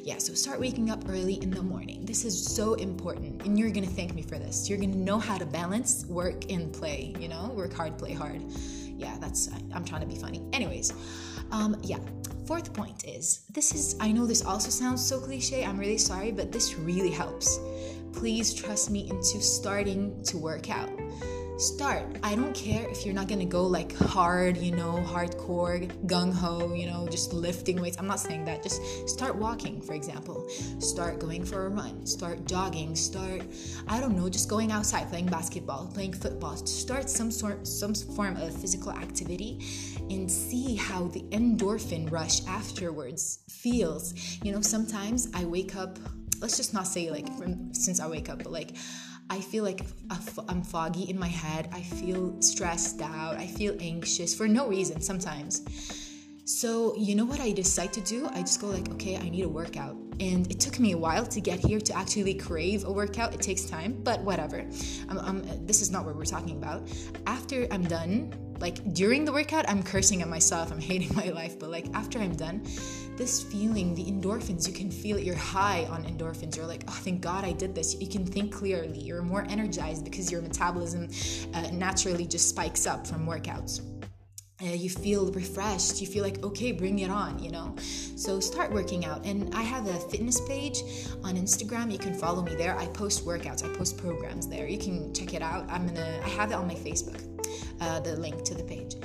Yeah, 0.03 0.17
so 0.17 0.33
start 0.33 0.59
waking 0.59 0.89
up 0.89 1.03
early 1.09 1.35
in 1.41 1.51
the 1.51 1.61
morning. 1.61 2.05
This 2.05 2.23
is 2.23 2.41
so 2.41 2.75
important, 2.75 3.45
and 3.45 3.59
you're 3.59 3.69
gonna 3.69 3.85
thank 3.85 4.15
me 4.15 4.21
for 4.21 4.39
this. 4.39 4.69
You're 4.69 4.79
gonna 4.79 4.95
know 4.95 5.19
how 5.19 5.37
to 5.37 5.45
balance 5.45 6.05
work 6.07 6.49
and 6.49 6.71
play, 6.71 7.13
you 7.19 7.27
know, 7.27 7.51
work 7.53 7.73
hard, 7.73 7.97
play 7.97 8.13
hard. 8.13 8.41
Yeah, 8.99 9.15
that's, 9.21 9.49
I'm 9.73 9.85
trying 9.85 10.01
to 10.01 10.07
be 10.07 10.17
funny. 10.17 10.43
Anyways, 10.51 10.91
um, 11.51 11.77
yeah, 11.81 11.99
fourth 12.45 12.73
point 12.73 13.05
is 13.05 13.45
this 13.49 13.73
is, 13.73 13.95
I 14.01 14.11
know 14.11 14.25
this 14.25 14.43
also 14.43 14.69
sounds 14.69 15.05
so 15.05 15.21
cliche, 15.21 15.63
I'm 15.63 15.79
really 15.79 15.97
sorry, 15.97 16.33
but 16.33 16.51
this 16.51 16.75
really 16.75 17.09
helps. 17.09 17.59
Please 18.11 18.53
trust 18.53 18.91
me 18.91 19.09
into 19.09 19.41
starting 19.41 20.21
to 20.25 20.37
work 20.37 20.69
out 20.69 20.89
start. 21.59 22.17
I 22.23 22.35
don't 22.35 22.55
care 22.55 22.87
if 22.89 23.05
you're 23.05 23.13
not 23.13 23.27
gonna 23.27 23.45
go 23.45 23.65
like 23.65 23.95
hard, 23.97 24.57
you 24.57 24.71
know, 24.71 25.03
hardcore, 25.05 25.87
gung 26.07 26.33
ho, 26.33 26.73
you 26.73 26.85
know, 26.87 27.07
just 27.09 27.33
lifting 27.33 27.81
weights. 27.81 27.97
I'm 27.99 28.07
not 28.07 28.19
saying 28.19 28.45
that. 28.45 28.63
Just 28.63 28.81
start 29.09 29.35
walking, 29.35 29.81
for 29.81 29.93
example. 29.93 30.47
Start 30.79 31.19
going 31.19 31.43
for 31.43 31.65
a 31.65 31.69
run. 31.69 32.05
Start 32.05 32.45
jogging. 32.45 32.95
Start, 32.95 33.41
I 33.87 33.99
don't 33.99 34.15
know, 34.15 34.29
just 34.29 34.49
going 34.49 34.71
outside, 34.71 35.09
playing 35.09 35.27
basketball, 35.27 35.87
playing 35.87 36.13
football. 36.13 36.55
Start 36.55 37.09
some 37.09 37.29
sort, 37.29 37.67
some 37.67 37.93
form 37.93 38.37
of 38.37 38.55
physical 38.55 38.91
activity, 38.91 39.59
and 40.09 40.31
see 40.31 40.75
how 40.75 41.07
the 41.07 41.23
endorphin 41.31 42.09
rush 42.09 42.45
afterwards 42.47 43.39
feels. 43.49 44.13
You 44.43 44.53
know, 44.53 44.61
sometimes 44.61 45.27
I 45.33 45.43
wake 45.43 45.75
up. 45.75 45.99
Let's 46.39 46.55
just 46.55 46.73
not 46.73 46.87
say 46.87 47.11
like 47.11 47.27
from 47.37 47.73
since 47.73 47.99
I 47.99 48.07
wake 48.07 48.29
up, 48.29 48.43
but 48.43 48.53
like 48.53 48.71
I 49.29 49.39
feel 49.39 49.63
like 49.63 49.81
I'm 50.47 50.63
foggy 50.63 51.09
in 51.09 51.19
my 51.19 51.27
head. 51.27 51.69
I 51.71 51.81
feel 51.81 52.41
stressed 52.41 53.01
out. 53.01 53.35
I 53.37 53.45
feel 53.45 53.75
anxious 53.79 54.33
for 54.33 54.47
no 54.47 54.67
reason 54.67 55.01
sometimes. 55.01 55.61
So, 56.45 56.95
you 56.97 57.15
know 57.15 57.25
what 57.25 57.39
I 57.39 57.51
decide 57.51 57.93
to 57.93 58.01
do? 58.01 58.27
I 58.33 58.41
just 58.41 58.59
go 58.59 58.67
like, 58.67 58.89
okay, 58.89 59.17
I 59.17 59.29
need 59.29 59.43
a 59.43 59.49
workout. 59.49 59.95
And 60.19 60.49
it 60.49 60.59
took 60.59 60.79
me 60.79 60.93
a 60.93 60.97
while 60.97 61.25
to 61.27 61.39
get 61.39 61.59
here 61.59 61.79
to 61.79 61.95
actually 61.95 62.33
crave 62.33 62.85
a 62.85 62.91
workout. 62.91 63.35
It 63.35 63.39
takes 63.39 63.65
time, 63.65 64.01
but 64.03 64.19
whatever. 64.21 64.65
I'm, 65.09 65.19
I'm, 65.19 65.65
this 65.67 65.81
is 65.81 65.91
not 65.91 66.05
what 66.05 66.15
we're 66.15 66.25
talking 66.25 66.57
about. 66.57 66.89
After 67.27 67.67
I'm 67.69 67.83
done, 67.83 68.33
like 68.59 68.93
during 68.93 69.25
the 69.25 69.31
workout, 69.31 69.69
I'm 69.69 69.83
cursing 69.83 70.21
at 70.21 70.27
myself, 70.27 70.71
I'm 70.71 70.81
hating 70.81 71.15
my 71.15 71.29
life, 71.29 71.59
but 71.59 71.69
like 71.69 71.87
after 71.93 72.19
I'm 72.19 72.35
done, 72.35 72.63
this 73.17 73.43
feeling, 73.43 73.95
the 73.95 74.05
endorphins, 74.05 74.67
you 74.67 74.73
can 74.73 74.89
feel 74.89 75.17
it. 75.17 75.23
You're 75.23 75.35
high 75.35 75.85
on 75.85 76.05
endorphins. 76.05 76.55
You're 76.55 76.65
like, 76.65 76.83
oh, 76.87 76.99
thank 77.03 77.21
God 77.21 77.43
I 77.43 77.51
did 77.51 77.75
this. 77.75 77.99
You 77.99 78.07
can 78.07 78.25
think 78.25 78.53
clearly. 78.53 78.99
You're 78.99 79.21
more 79.21 79.45
energized 79.49 80.05
because 80.05 80.31
your 80.31 80.41
metabolism 80.41 81.09
uh, 81.53 81.69
naturally 81.73 82.25
just 82.25 82.47
spikes 82.49 82.87
up 82.87 83.05
from 83.05 83.27
workouts 83.27 83.81
uh, 84.61 84.65
you 84.65 84.89
feel 84.89 85.31
refreshed 85.31 86.01
you 86.01 86.07
feel 86.07 86.23
like 86.23 86.43
okay 86.43 86.71
bring 86.71 86.99
it 86.99 87.09
on 87.09 87.39
you 87.39 87.49
know 87.51 87.75
so 87.79 88.39
start 88.39 88.71
working 88.71 89.05
out 89.05 89.25
and 89.25 89.53
i 89.55 89.61
have 89.61 89.87
a 89.87 89.93
fitness 90.11 90.41
page 90.47 90.81
on 91.23 91.35
instagram 91.35 91.91
you 91.91 91.97
can 91.97 92.13
follow 92.13 92.41
me 92.41 92.55
there 92.55 92.77
i 92.77 92.85
post 92.87 93.25
workouts 93.25 93.63
i 93.63 93.77
post 93.77 93.97
programs 93.97 94.47
there 94.47 94.67
you 94.67 94.77
can 94.77 95.13
check 95.13 95.33
it 95.33 95.41
out 95.41 95.65
i'm 95.69 95.87
gonna 95.87 96.19
i 96.23 96.29
have 96.29 96.51
it 96.51 96.55
on 96.55 96.67
my 96.67 96.75
facebook 96.75 97.28
uh, 97.81 97.99
the 97.99 98.15
link 98.15 98.43
to 98.43 98.53
the 98.53 98.63
page. 98.63 98.95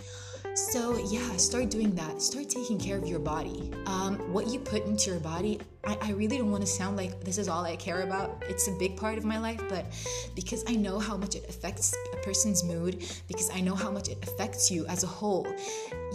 So 0.54 0.96
yeah 1.11 1.37
start 1.37 1.70
doing 1.70 1.94
that. 1.96 2.23
Start 2.23 2.49
taking 2.49 2.78
care 2.78 2.96
of 2.96 3.06
your 3.06 3.18
body. 3.18 3.73
Um, 3.87 4.16
what 4.32 4.46
you 4.49 4.61
put 4.61 4.84
into 4.87 5.11
your 5.11 5.20
body 5.20 5.61
I, 5.87 5.99
I 6.00 6.11
really 6.12 6.38
don't 6.38 6.50
want 6.50 6.62
to 6.62 6.67
sound 6.67 6.97
like 6.97 7.23
this 7.25 7.38
is 7.38 7.49
all 7.49 7.64
I 7.64 7.76
care 7.76 8.03
about. 8.03 8.43
It's 8.49 8.69
a 8.69 8.73
big 8.73 8.97
part 8.97 9.19
of 9.19 9.25
my 9.25 9.38
life, 9.38 9.61
but 9.69 9.87
because 10.35 10.64
I 10.67 10.76
know 10.76 10.99
how 10.99 11.17
much 11.17 11.35
it 11.35 11.49
affects 11.49 11.95
a 12.12 12.17
person's 12.19 12.64
mood, 12.64 13.05
because 13.29 13.50
I 13.55 13.61
know 13.61 13.75
how 13.75 13.91
much 13.91 14.09
it 14.09 14.19
affects 14.23 14.71
you 14.71 14.87
as 14.87 15.05
a 15.05 15.07
whole, 15.07 15.47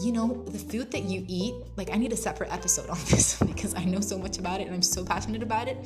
you 0.01 0.11
know, 0.11 0.43
the 0.47 0.57
food 0.57 0.91
that 0.91 1.03
you 1.03 1.23
eat, 1.27 1.53
like 1.77 1.91
I 1.91 1.97
need 1.97 2.13
a 2.13 2.17
separate 2.17 2.51
episode 2.53 2.89
on 2.89 2.97
this 3.09 3.39
because 3.39 3.75
I 3.75 3.83
know 3.83 3.99
so 3.99 4.17
much 4.17 4.37
about 4.37 4.61
it 4.61 4.67
and 4.67 4.75
I'm 4.75 4.81
so 4.81 5.03
passionate 5.03 5.43
about 5.43 5.67
it. 5.67 5.77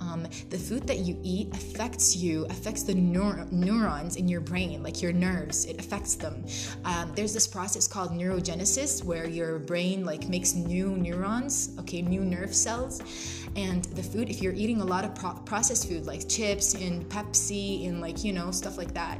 Um, 0.00 0.26
the 0.50 0.58
food 0.58 0.86
that 0.86 0.98
you 0.98 1.18
eat 1.22 1.54
affects 1.54 2.16
you, 2.16 2.44
affects 2.46 2.82
the 2.82 2.94
neur- 2.94 3.50
neurons 3.50 4.16
in 4.16 4.28
your 4.28 4.40
brain, 4.40 4.82
like 4.82 5.00
your 5.00 5.12
nerves, 5.12 5.64
it 5.66 5.78
affects 5.78 6.14
them. 6.14 6.44
Um, 6.84 7.12
there's 7.14 7.32
this 7.32 7.46
process 7.46 7.86
called 7.86 8.10
neurogenesis 8.10 9.04
where 9.04 9.26
your 9.26 9.58
brain 9.58 10.04
like 10.04 10.28
makes 10.28 10.54
new 10.54 10.96
neurons, 10.96 11.70
okay, 11.78 12.02
new 12.02 12.20
nerve 12.20 12.54
cells 12.54 13.00
and 13.56 13.84
the 13.96 14.02
food 14.02 14.28
if 14.28 14.42
you're 14.42 14.52
eating 14.52 14.80
a 14.80 14.84
lot 14.84 15.04
of 15.04 15.14
pro- 15.14 15.34
processed 15.44 15.88
food 15.88 16.06
like 16.06 16.28
chips 16.28 16.74
and 16.74 17.08
pepsi 17.08 17.88
and 17.88 18.00
like 18.00 18.24
you 18.24 18.32
know 18.32 18.50
stuff 18.50 18.76
like 18.76 18.92
that 18.94 19.18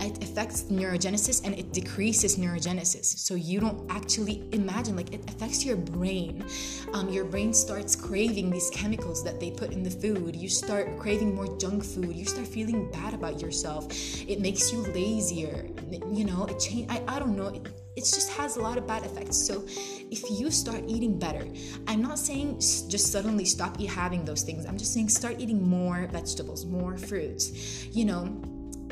it 0.00 0.22
affects 0.22 0.64
neurogenesis 0.64 1.44
and 1.44 1.58
it 1.58 1.72
decreases 1.72 2.36
neurogenesis. 2.36 3.04
So 3.18 3.34
you 3.34 3.60
don't 3.60 3.90
actually 3.90 4.48
imagine 4.52 4.96
like 4.96 5.12
it 5.12 5.28
affects 5.30 5.64
your 5.64 5.76
brain. 5.76 6.44
Um, 6.92 7.08
your 7.08 7.24
brain 7.24 7.52
starts 7.52 7.94
craving 7.94 8.50
these 8.50 8.70
chemicals 8.70 9.22
that 9.24 9.40
they 9.40 9.50
put 9.50 9.72
in 9.72 9.82
the 9.82 9.90
food. 9.90 10.34
You 10.34 10.48
start 10.48 10.98
craving 10.98 11.34
more 11.34 11.56
junk 11.58 11.84
food. 11.84 12.14
You 12.14 12.24
start 12.24 12.46
feeling 12.46 12.90
bad 12.90 13.14
about 13.14 13.40
yourself. 13.40 13.86
It 14.28 14.40
makes 14.40 14.72
you 14.72 14.80
lazier. 14.92 15.68
You 16.12 16.24
know 16.24 16.46
it 16.46 16.58
change 16.58 16.90
I, 16.90 17.02
I 17.06 17.18
don't 17.18 17.36
know. 17.36 17.48
It, 17.48 17.81
it 17.96 18.00
just 18.00 18.30
has 18.32 18.56
a 18.56 18.60
lot 18.60 18.78
of 18.78 18.86
bad 18.86 19.04
effects. 19.04 19.36
So 19.36 19.64
if 20.10 20.22
you 20.30 20.50
start 20.50 20.82
eating 20.86 21.18
better, 21.18 21.46
I'm 21.86 22.00
not 22.00 22.18
saying 22.18 22.56
just 22.60 23.12
suddenly 23.12 23.44
stop 23.44 23.78
having 23.80 24.24
those 24.24 24.42
things. 24.42 24.64
I'm 24.64 24.78
just 24.78 24.94
saying 24.94 25.10
start 25.10 25.40
eating 25.40 25.66
more 25.66 26.06
vegetables, 26.10 26.64
more 26.64 26.96
fruits. 26.96 27.86
You 27.88 28.06
know, 28.06 28.42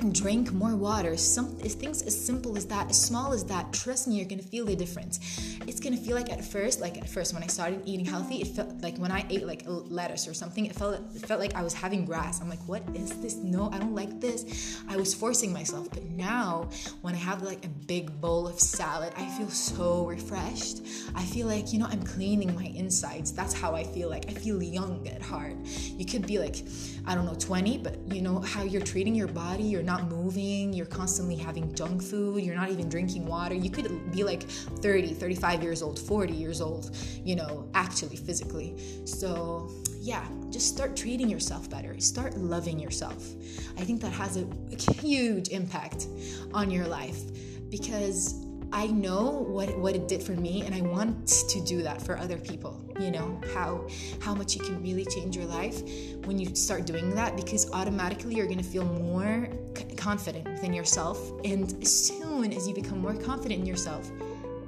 drink 0.08 0.52
more 0.52 0.74
water. 0.74 1.16
Some 1.16 1.56
things 1.56 2.02
as 2.02 2.18
simple 2.18 2.56
as 2.56 2.66
that 2.66 2.90
as 2.90 3.00
small 3.00 3.32
as 3.32 3.44
that 3.44 3.72
trust 3.72 4.08
me 4.08 4.16
you're 4.16 4.28
gonna 4.28 4.42
feel 4.42 4.64
the 4.64 4.74
difference. 4.74 5.20
It's 5.66 5.80
gonna 5.80 5.96
feel 5.96 6.16
like 6.16 6.30
at 6.30 6.44
first 6.44 6.80
like 6.80 6.96
at 6.96 7.08
first 7.08 7.34
when 7.34 7.42
i 7.42 7.46
started 7.46 7.82
eating 7.84 8.06
healthy 8.06 8.40
it 8.40 8.48
felt 8.48 8.80
like 8.82 8.96
when 8.96 9.12
i 9.12 9.24
ate 9.28 9.46
like 9.46 9.62
lettuce 9.66 10.26
or 10.26 10.34
something 10.34 10.66
it 10.66 10.74
felt 10.74 11.00
it 11.14 11.26
felt 11.26 11.40
like 11.40 11.54
i 11.54 11.62
was 11.62 11.74
having 11.74 12.04
grass. 12.04 12.40
I'm 12.40 12.48
like 12.48 12.60
what 12.66 12.82
is 12.94 13.10
this? 13.20 13.36
No 13.36 13.70
i 13.72 13.78
don't 13.78 13.94
like 13.94 14.20
this. 14.20 14.80
I 14.88 14.96
was 14.96 15.14
forcing 15.14 15.52
myself 15.52 15.88
but 15.90 16.04
now 16.04 16.68
when 17.02 17.14
i 17.14 17.18
have 17.18 17.42
like 17.42 17.64
a 17.64 17.68
big 17.68 18.20
bowl 18.20 18.48
of 18.48 18.58
salad 18.58 19.12
i 19.16 19.26
feel 19.36 19.50
so 19.50 20.06
refreshed. 20.06 20.82
I 21.14 21.24
feel 21.24 21.46
like 21.46 21.72
you 21.72 21.78
know 21.78 21.86
i'm 21.86 22.02
cleaning 22.02 22.54
my 22.54 22.66
insides. 22.74 23.32
That's 23.32 23.52
how 23.52 23.74
i 23.74 23.84
feel 23.84 24.08
like. 24.08 24.28
I 24.28 24.32
feel 24.32 24.62
young 24.62 25.06
at 25.08 25.22
heart. 25.22 25.56
You 25.64 26.06
could 26.06 26.26
be 26.26 26.38
like 26.38 26.64
i 27.06 27.14
don't 27.14 27.24
know 27.24 27.34
20 27.38 27.78
but 27.78 27.98
you 28.08 28.22
know 28.22 28.40
how 28.40 28.62
you're 28.62 28.82
treating 28.82 29.14
your 29.14 29.28
body 29.28 29.62
you're 29.62 29.82
not 29.90 30.08
moving, 30.08 30.72
you're 30.72 30.86
constantly 30.86 31.34
having 31.34 31.74
junk 31.74 32.00
food, 32.00 32.44
you're 32.44 32.54
not 32.54 32.70
even 32.70 32.88
drinking 32.88 33.26
water. 33.26 33.54
You 33.54 33.70
could 33.70 34.12
be 34.12 34.22
like 34.22 34.44
30, 34.44 35.14
35 35.14 35.62
years 35.64 35.82
old, 35.82 35.98
40 35.98 36.32
years 36.32 36.60
old, 36.60 36.96
you 37.24 37.34
know, 37.34 37.68
actually 37.74 38.16
physically. 38.16 38.76
So, 39.04 39.68
yeah, 39.98 40.24
just 40.50 40.68
start 40.68 40.96
treating 40.96 41.28
yourself 41.28 41.68
better. 41.68 41.98
Start 41.98 42.36
loving 42.36 42.78
yourself. 42.78 43.34
I 43.78 43.84
think 43.84 44.00
that 44.02 44.12
has 44.12 44.36
a 44.36 44.46
huge 44.92 45.48
impact 45.48 46.06
on 46.54 46.70
your 46.70 46.86
life 46.86 47.20
because 47.68 48.46
I 48.72 48.86
know 48.86 49.44
what 49.48 49.76
what 49.78 49.96
it 49.96 50.06
did 50.06 50.22
for 50.22 50.32
me 50.32 50.62
and 50.62 50.74
I 50.74 50.80
want 50.80 51.26
to 51.26 51.60
do 51.60 51.82
that 51.82 52.00
for 52.00 52.16
other 52.18 52.38
people. 52.38 52.80
You 53.00 53.10
know, 53.10 53.40
how 53.54 53.86
how 54.20 54.34
much 54.34 54.54
you 54.54 54.62
can 54.62 54.82
really 54.82 55.04
change 55.04 55.36
your 55.36 55.46
life 55.46 55.82
when 56.24 56.38
you 56.38 56.54
start 56.54 56.86
doing 56.86 57.14
that 57.14 57.36
because 57.36 57.70
automatically 57.72 58.34
you're 58.34 58.46
going 58.46 58.58
to 58.58 58.64
feel 58.64 58.84
more 58.84 59.48
confident 59.96 60.48
within 60.48 60.72
yourself 60.72 61.18
and 61.44 61.74
as 61.82 62.06
soon 62.06 62.52
as 62.52 62.68
you 62.68 62.74
become 62.74 62.98
more 62.98 63.14
confident 63.14 63.60
in 63.60 63.66
yourself, 63.66 64.10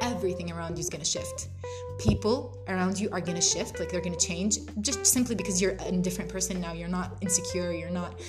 everything 0.01 0.51
around 0.51 0.77
you 0.77 0.81
is 0.81 0.91
going 0.91 1.03
to 1.03 1.09
shift. 1.09 1.49
People 1.99 2.59
around 2.69 2.99
you 2.99 3.09
are 3.13 3.21
going 3.21 3.37
to 3.37 3.43
shift, 3.43 3.79
like 3.79 3.91
they're 3.91 4.01
going 4.01 4.17
to 4.17 4.27
change 4.27 4.59
just 4.81 5.07
simply 5.07 5.35
because 5.35 5.61
you're 5.61 5.77
a 5.81 5.93
different 5.93 6.31
person 6.31 6.61
now. 6.61 6.73
You're 6.73 6.89
not 6.89 7.17
insecure, 7.21 7.73
you're 7.73 7.91
not 7.91 8.21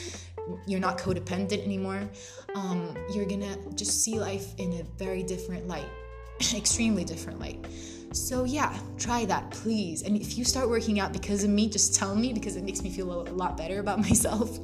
you're 0.68 0.80
not 0.80 0.98
codependent 0.98 1.64
anymore. 1.64 2.10
Um, 2.56 2.96
you're 3.14 3.26
gonna 3.26 3.58
just 3.76 4.04
see 4.04 4.20
life 4.20 4.58
in 4.58 4.74
a 4.74 4.84
very 4.98 5.24
different 5.24 5.68
light, 5.68 5.88
extremely 6.56 7.04
different 7.04 7.40
light. 7.40 7.66
So, 8.14 8.44
yeah, 8.44 8.78
try 9.00 9.26
that, 9.26 9.50
please. 9.50 10.04
And 10.04 10.16
if 10.16 10.38
you 10.38 10.46
start 10.46 10.70
working 10.70 11.00
out 11.00 11.14
because 11.14 11.44
of 11.44 11.50
me, 11.50 11.68
just 11.68 11.96
tell 11.96 12.16
me 12.16 12.32
because 12.32 12.56
it 12.56 12.64
makes 12.64 12.84
me 12.84 12.92
feel 12.92 13.12
a 13.12 13.34
lot 13.34 13.58
better 13.58 13.80
about 13.80 14.00
myself 14.08 14.60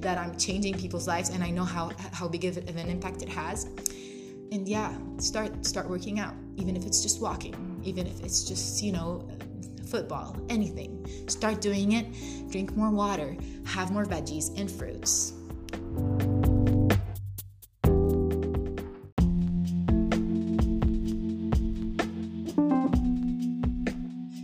that 0.00 0.18
I'm 0.18 0.36
changing 0.38 0.74
people's 0.74 1.08
lives 1.08 1.30
and 1.30 1.42
I 1.42 1.50
know 1.50 1.64
how, 1.64 1.90
how 2.12 2.28
big 2.28 2.44
of 2.44 2.56
an 2.58 2.88
impact 2.88 3.22
it 3.22 3.28
has. 3.28 3.64
And 4.52 4.68
yeah, 4.68 4.94
start 5.16 5.64
start 5.64 5.88
working 5.88 6.20
out, 6.20 6.34
even 6.56 6.76
if 6.76 6.84
it's 6.84 7.02
just 7.02 7.20
walking, 7.22 7.80
even 7.84 8.06
if 8.06 8.22
it's 8.22 8.44
just, 8.44 8.82
you 8.82 8.92
know, 8.92 9.26
football, 9.92 10.34
anything. 10.48 11.06
Start 11.28 11.60
doing 11.60 11.92
it, 11.92 12.06
drink 12.50 12.74
more 12.74 12.90
water, 12.90 13.36
have 13.66 13.90
more 13.92 14.06
veggies 14.06 14.58
and 14.58 14.70
fruits. 14.70 15.34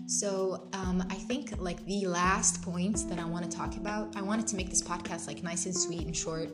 So, 0.07 0.69
um, 0.75 1.03
I 1.09 1.15
think 1.15 1.59
like 1.59 1.83
the 1.87 2.07
last 2.07 2.61
points 2.61 3.05
that 3.05 3.19
I 3.19 3.25
want 3.25 3.51
to 3.51 3.57
talk 3.57 3.77
about, 3.77 4.15
I 4.17 4.21
wanted 4.21 4.47
to 4.49 4.57
make 4.57 4.69
this 4.69 4.83
podcast 4.83 5.27
like 5.27 5.43
nice 5.43 5.65
and 5.65 5.75
sweet 5.75 6.05
and 6.05 6.15
short, 6.15 6.51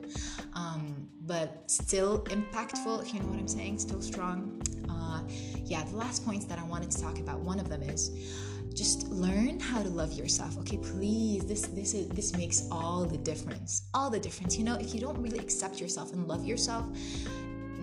um, 0.54 1.08
but 1.22 1.64
still 1.66 2.22
impactful, 2.26 3.02
if 3.02 3.12
you 3.12 3.18
know 3.18 3.26
what 3.26 3.40
I'm 3.40 3.48
saying, 3.48 3.80
still 3.80 4.00
strong. 4.00 4.62
Uh, 4.88 5.22
yeah, 5.64 5.82
the 5.82 5.96
last 5.96 6.24
points 6.24 6.44
that 6.44 6.60
I 6.60 6.64
wanted 6.64 6.92
to 6.92 7.00
talk 7.00 7.18
about, 7.18 7.40
one 7.40 7.58
of 7.58 7.68
them 7.68 7.82
is 7.82 8.53
just 8.74 9.08
learn 9.08 9.60
how 9.60 9.82
to 9.82 9.88
love 9.88 10.12
yourself. 10.12 10.58
Okay 10.58 10.78
please 10.78 11.44
this 11.44 11.62
this 11.68 11.94
is 11.94 12.08
this 12.08 12.36
makes 12.36 12.68
all 12.70 13.04
the 13.04 13.18
difference. 13.18 13.88
All 13.94 14.10
the 14.10 14.20
difference 14.20 14.58
you 14.58 14.64
know 14.64 14.74
if 14.74 14.94
you 14.94 15.00
don't 15.00 15.20
really 15.20 15.38
accept 15.38 15.80
yourself 15.80 16.12
and 16.12 16.26
love 16.26 16.44
yourself 16.44 16.86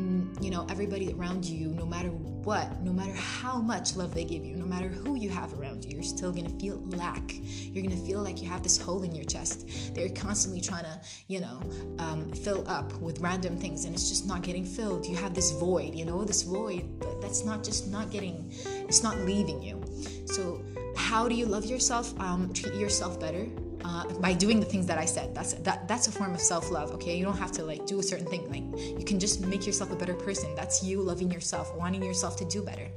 mm, 0.02 0.44
you 0.44 0.50
know 0.50 0.66
everybody 0.70 1.14
around 1.14 1.46
you 1.46 1.70
no 1.70 1.86
matter 1.86 2.10
what 2.10 2.82
no 2.82 2.92
matter 2.92 3.14
how 3.14 3.60
much 3.60 3.96
love 3.96 4.14
they 4.14 4.24
give 4.24 4.44
you 4.44 4.56
no 4.56 4.66
matter 4.66 4.88
who 4.88 5.16
you 5.16 5.30
have 5.30 5.54
around 5.60 5.86
you 5.86 5.92
you're 5.92 6.04
still 6.04 6.32
gonna 6.32 6.50
feel 6.60 6.82
lack. 6.88 7.36
You're 7.74 7.84
gonna 7.84 7.96
feel 7.96 8.22
like 8.22 8.42
you 8.42 8.50
have 8.50 8.64
this 8.64 8.78
hole 8.78 9.04
in 9.04 9.14
your 9.14 9.26
chest. 9.26 9.68
They're 9.94 10.10
constantly 10.10 10.62
trying 10.62 10.86
to 10.86 11.00
you 11.28 11.40
know 11.42 11.62
um, 12.00 12.32
fill 12.32 12.68
up 12.68 12.94
with 13.00 13.20
random 13.20 13.58
things 13.58 13.86
and 13.86 13.94
it's 13.94 14.10
just 14.10 14.26
not 14.28 14.42
getting 14.42 14.66
filled. 14.66 15.06
You 15.06 15.16
have 15.18 15.34
this 15.34 15.52
void 15.52 15.96
you 15.96 16.06
know 16.06 16.24
this 16.24 16.42
void 16.44 16.84
that's 17.22 17.46
not 17.46 17.64
just 17.64 17.88
not 17.88 18.12
getting 18.12 18.52
it's 18.90 19.04
not 19.04 19.18
leaving 19.20 19.62
you. 19.62 19.82
So 20.26 20.64
how 21.12 21.28
do 21.28 21.36
you 21.36 21.46
love 21.46 21.66
yourself? 21.66 22.18
Um, 22.22 22.54
treat 22.54 22.74
yourself 22.76 23.20
better. 23.20 23.46
Uh, 23.84 24.06
by 24.26 24.32
doing 24.32 24.60
the 24.60 24.66
things 24.66 24.86
that 24.86 25.00
I 25.00 25.06
said. 25.06 25.36
That's 25.36 25.54
that 25.68 25.88
that's 25.88 26.08
a 26.08 26.12
form 26.12 26.34
of 26.36 26.40
self-love. 26.40 26.92
Okay, 26.98 27.18
you 27.18 27.26
don't 27.26 27.42
have 27.46 27.52
to 27.54 27.64
like 27.72 27.84
do 27.86 28.00
a 28.00 28.04
certain 28.04 28.28
thing. 28.28 28.44
Like 28.56 28.68
you 29.00 29.04
can 29.04 29.20
just 29.20 29.46
make 29.54 29.66
yourself 29.66 29.92
a 29.92 29.96
better 29.96 30.14
person. 30.14 30.50
That's 30.56 30.84
you 30.84 31.02
loving 31.02 31.30
yourself, 31.32 31.76
wanting 31.76 32.04
yourself 32.04 32.38
to 32.42 32.46
do 32.46 32.62
better. 32.62 32.88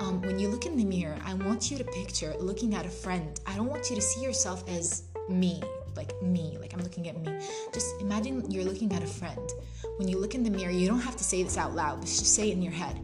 Um, 0.00 0.20
when 0.22 0.38
you 0.40 0.48
look 0.48 0.64
in 0.66 0.76
the 0.76 0.84
mirror, 0.84 1.18
I 1.24 1.34
want 1.34 1.70
you 1.70 1.76
to 1.78 1.84
picture 1.84 2.34
looking 2.40 2.74
at 2.74 2.86
a 2.86 2.94
friend. 3.04 3.38
I 3.46 3.54
don't 3.54 3.70
want 3.74 3.90
you 3.90 3.96
to 3.96 4.02
see 4.02 4.22
yourself 4.22 4.58
as 4.68 5.04
me, 5.28 5.62
like 5.94 6.12
me, 6.22 6.56
like 6.58 6.72
I'm 6.74 6.82
looking 6.82 7.06
at 7.10 7.16
me. 7.20 7.28
Just 7.72 8.00
imagine 8.00 8.50
you're 8.50 8.64
looking 8.64 8.90
at 8.94 9.02
a 9.02 9.12
friend. 9.20 9.46
When 9.98 10.08
you 10.08 10.18
look 10.18 10.34
in 10.34 10.42
the 10.42 10.50
mirror, 10.50 10.72
you 10.72 10.88
don't 10.88 11.06
have 11.08 11.16
to 11.16 11.24
say 11.24 11.42
this 11.42 11.58
out 11.58 11.74
loud. 11.74 12.00
Just 12.00 12.34
say 12.34 12.48
it 12.50 12.54
in 12.54 12.62
your 12.62 12.72
head. 12.82 12.98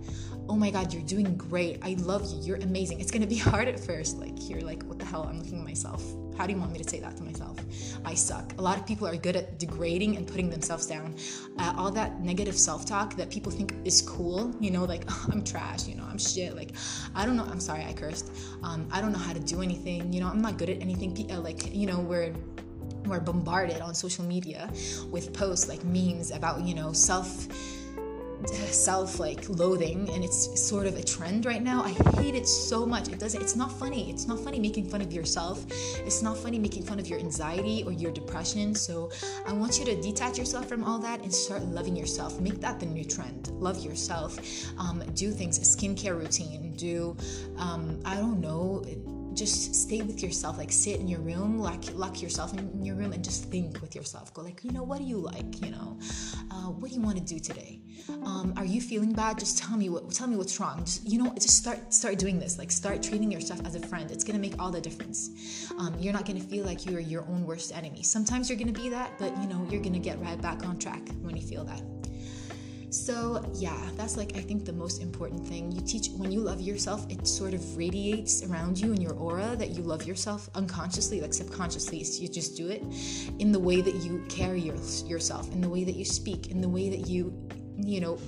Oh 0.49 0.57
my 0.57 0.71
god 0.71 0.93
you're 0.93 1.03
doing 1.03 1.37
great. 1.37 1.79
I 1.83 1.95
love 2.01 2.25
you. 2.33 2.43
You're 2.43 2.57
amazing. 2.59 3.01
It's 3.01 3.11
gonna 3.11 3.27
be 3.27 3.37
hard 3.51 3.69
at 3.69 3.79
first 3.79 4.19
like 4.19 4.49
you're 4.49 4.61
like 4.63 4.83
what 4.85 4.99
the 4.99 5.05
hell? 5.05 5.27
I'm 5.29 5.39
looking 5.39 5.59
at 5.59 5.65
myself. 5.65 6.03
How 6.37 6.47
do 6.47 6.53
you 6.53 6.59
want 6.59 6.73
me 6.73 6.79
to 6.79 6.89
say 6.89 7.01
that 7.01 7.17
to 7.17 7.23
myself? 7.25 7.57
I 8.05 8.15
suck. 8.15 8.55
A 8.59 8.63
lot 8.63 8.79
of 8.79 8.87
people 8.87 9.09
are 9.09 9.17
good 9.17 9.35
at 9.35 9.59
degrading 9.59 10.17
and 10.17 10.27
putting 10.27 10.49
themselves 10.49 10.87
down. 10.87 11.17
Uh, 11.59 11.75
all 11.77 11.91
that 11.91 12.21
negative 12.21 12.57
self-talk 12.57 13.17
that 13.17 13.29
people 13.29 13.51
think 13.51 13.75
is 13.85 14.03
cool 14.03 14.55
you 14.61 14.71
know 14.71 14.85
like 14.85 15.05
oh, 15.09 15.27
i'm 15.33 15.43
trash 15.43 15.87
you 15.87 15.97
know 15.97 16.05
i'm 16.11 16.19
shit 16.19 16.55
like 16.55 16.73
i 17.15 17.25
don't 17.27 17.37
know 17.37 17.45
i'm 17.51 17.61
sorry 17.61 17.85
i 17.85 17.93
cursed. 17.93 18.31
Um, 18.63 18.89
i 18.93 19.01
don't 19.01 19.13
know 19.13 19.19
how 19.19 19.33
to 19.33 19.41
do 19.41 19.63
anything 19.63 20.13
you 20.13 20.21
know 20.21 20.29
i'm 20.29 20.41
not 20.41 20.59
good 20.59 20.71
at 20.71 20.81
anything. 20.81 21.09
Uh, 21.31 21.41
like 21.41 21.75
you 21.75 21.87
know 21.87 21.99
we're 21.99 22.33
we're 23.07 23.21
bombarded 23.21 23.81
on 23.81 23.95
social 23.95 24.25
media 24.25 24.71
with 25.11 25.33
posts 25.33 25.69
like 25.69 25.83
memes 25.85 26.31
about 26.31 26.61
you 26.63 26.75
know 26.75 26.93
self 26.93 27.49
self 28.47 29.19
like 29.19 29.49
loathing 29.49 30.09
and 30.11 30.25
it's 30.25 30.61
sort 30.61 30.87
of 30.87 30.97
a 30.97 31.03
trend 31.03 31.45
right 31.45 31.63
now. 31.63 31.83
I 31.83 31.91
hate 32.21 32.35
it 32.35 32.47
so 32.47 32.87
much. 32.87 33.09
It 33.09 33.19
doesn't 33.19 33.41
it's 33.41 33.57
not 33.57 33.73
funny. 33.73 34.11
It's 34.11 34.27
not 34.27 34.39
funny 34.41 34.59
making 34.59 34.89
fun 34.89 35.01
of 35.01 35.13
yourself. 35.13 35.65
It's 36.07 36.23
not 36.23 36.37
funny 36.37 36.59
making 36.59 36.85
fun 36.85 36.99
of 36.99 37.09
your 37.09 37.19
anxiety 37.19 37.83
or 37.85 37.93
your 37.93 38.13
depression. 38.13 38.75
So 38.75 39.11
i 39.47 39.53
want 39.53 39.79
you 39.79 39.85
to 39.87 40.01
detach 40.01 40.39
yourself 40.39 40.69
from 40.69 40.85
all 40.85 40.99
that 41.01 41.21
and 41.23 41.33
start 41.33 41.63
loving 41.63 41.97
yourself. 41.97 42.41
Make 42.41 42.61
that 42.61 42.81
the 42.81 42.87
new 42.87 43.05
trend. 43.05 43.49
Love 43.53 43.85
yourself. 43.85 44.39
Um, 44.79 45.03
do 45.15 45.31
things 45.31 45.59
a 45.59 45.63
skincare 45.63 46.19
routine. 46.19 46.75
Do 46.77 47.17
um, 47.57 48.01
i 48.05 48.15
don't 48.17 48.41
know 48.41 48.85
just 49.39 49.75
stay 49.75 50.03
with 50.03 50.23
yourself 50.23 50.59
like 50.59 50.73
sit 50.73 50.99
in 50.99 51.07
your 51.07 51.21
room 51.21 51.59
lock, 51.59 51.85
lock 51.95 52.21
yourself 52.21 52.53
in 52.59 52.83
your 52.83 52.97
room 52.97 53.13
and 53.13 53.23
just 53.23 53.45
think 53.45 53.81
with 53.81 53.95
yourself. 53.95 54.35
Go 54.35 54.43
like 54.43 54.65
you 54.65 54.73
know 54.73 54.83
what 54.83 54.99
do 54.99 55.05
you 55.05 55.19
like 55.19 55.65
you 55.65 55.71
know? 55.71 55.99
Uh, 56.51 56.71
what 56.71 56.89
do 56.91 56.95
you 56.97 57.01
want 57.01 57.17
to 57.17 57.25
do 57.25 57.39
today? 57.39 57.81
Um, 58.25 58.55
are 58.57 58.65
you 58.65 58.81
feeling 58.81 59.13
bad? 59.13 59.39
Just 59.39 59.59
tell 59.59 59.77
me 59.77 59.89
what 59.89 60.11
tell 60.11 60.27
me 60.27 60.37
what's 60.37 60.59
wrong. 60.59 60.85
Just 60.85 61.09
you 61.09 61.23
know 61.23 61.33
just 61.35 61.57
start 61.57 61.95
start 61.95 62.19
doing 62.19 62.39
this. 62.39 62.59
Like 62.59 62.71
start 62.71 63.03
treating 63.03 63.31
yourself 63.31 63.65
as 63.65 63.75
a 63.75 63.81
friend. 63.81 64.11
It's 64.11 64.25
gonna 64.25 64.39
make 64.39 64.61
all 64.61 64.71
the 64.71 64.81
difference. 64.81 65.71
Um, 65.79 65.95
you're 65.99 66.13
not 66.13 66.27
gonna 66.27 66.41
feel 66.41 66.65
like 66.65 66.85
you're 66.85 67.01
your 67.01 67.23
own 67.23 67.45
worst 67.45 67.75
enemy. 67.75 68.03
Sometimes 68.03 68.49
you're 68.51 68.59
gonna 68.59 68.73
be 68.73 68.89
that 68.89 69.19
but 69.19 69.37
you 69.39 69.49
know 69.49 69.67
you're 69.71 69.83
gonna 69.83 69.99
get 69.99 70.21
right 70.21 70.41
back 70.41 70.65
on 70.67 70.79
track 70.79 71.03
when 71.23 71.37
you 71.37 71.43
feel 71.43 71.65
that 71.65 71.83
so, 72.91 73.45
yeah, 73.55 73.79
that's 73.97 74.17
like 74.17 74.37
I 74.37 74.41
think 74.41 74.65
the 74.65 74.73
most 74.73 75.03
important 75.03 75.47
thing. 75.47 75.71
You 75.73 75.83
teach 75.83 76.09
when 76.17 76.33
you 76.33 76.41
love 76.41 76.61
yourself, 76.61 77.07
it 77.11 77.27
sort 77.27 77.53
of 77.53 77.77
radiates 77.77 78.43
around 78.45 78.79
you 78.79 78.93
in 78.93 79.01
your 79.01 79.13
aura 79.15 79.57
that 79.57 79.71
you 79.71 79.83
love 79.83 80.07
yourself 80.07 80.49
unconsciously, 80.55 81.21
like 81.21 81.35
subconsciously. 81.35 81.99
You 81.99 82.29
just 82.29 82.57
do 82.57 82.69
it 82.69 82.83
in 83.39 83.53
the 83.53 83.59
way 83.59 83.83
that 83.83 83.97
you 83.97 84.25
carry 84.31 84.61
your, 84.61 84.77
yourself, 85.05 85.53
in 85.53 85.61
the 85.61 85.69
way 85.69 85.85
that 85.85 85.97
you 85.97 86.05
speak, 86.05 86.51
in 86.51 86.63
the 86.63 86.69
way 86.69 86.89
that 86.89 87.07
you, 87.09 87.33
you 87.77 88.01
know, 88.01 88.19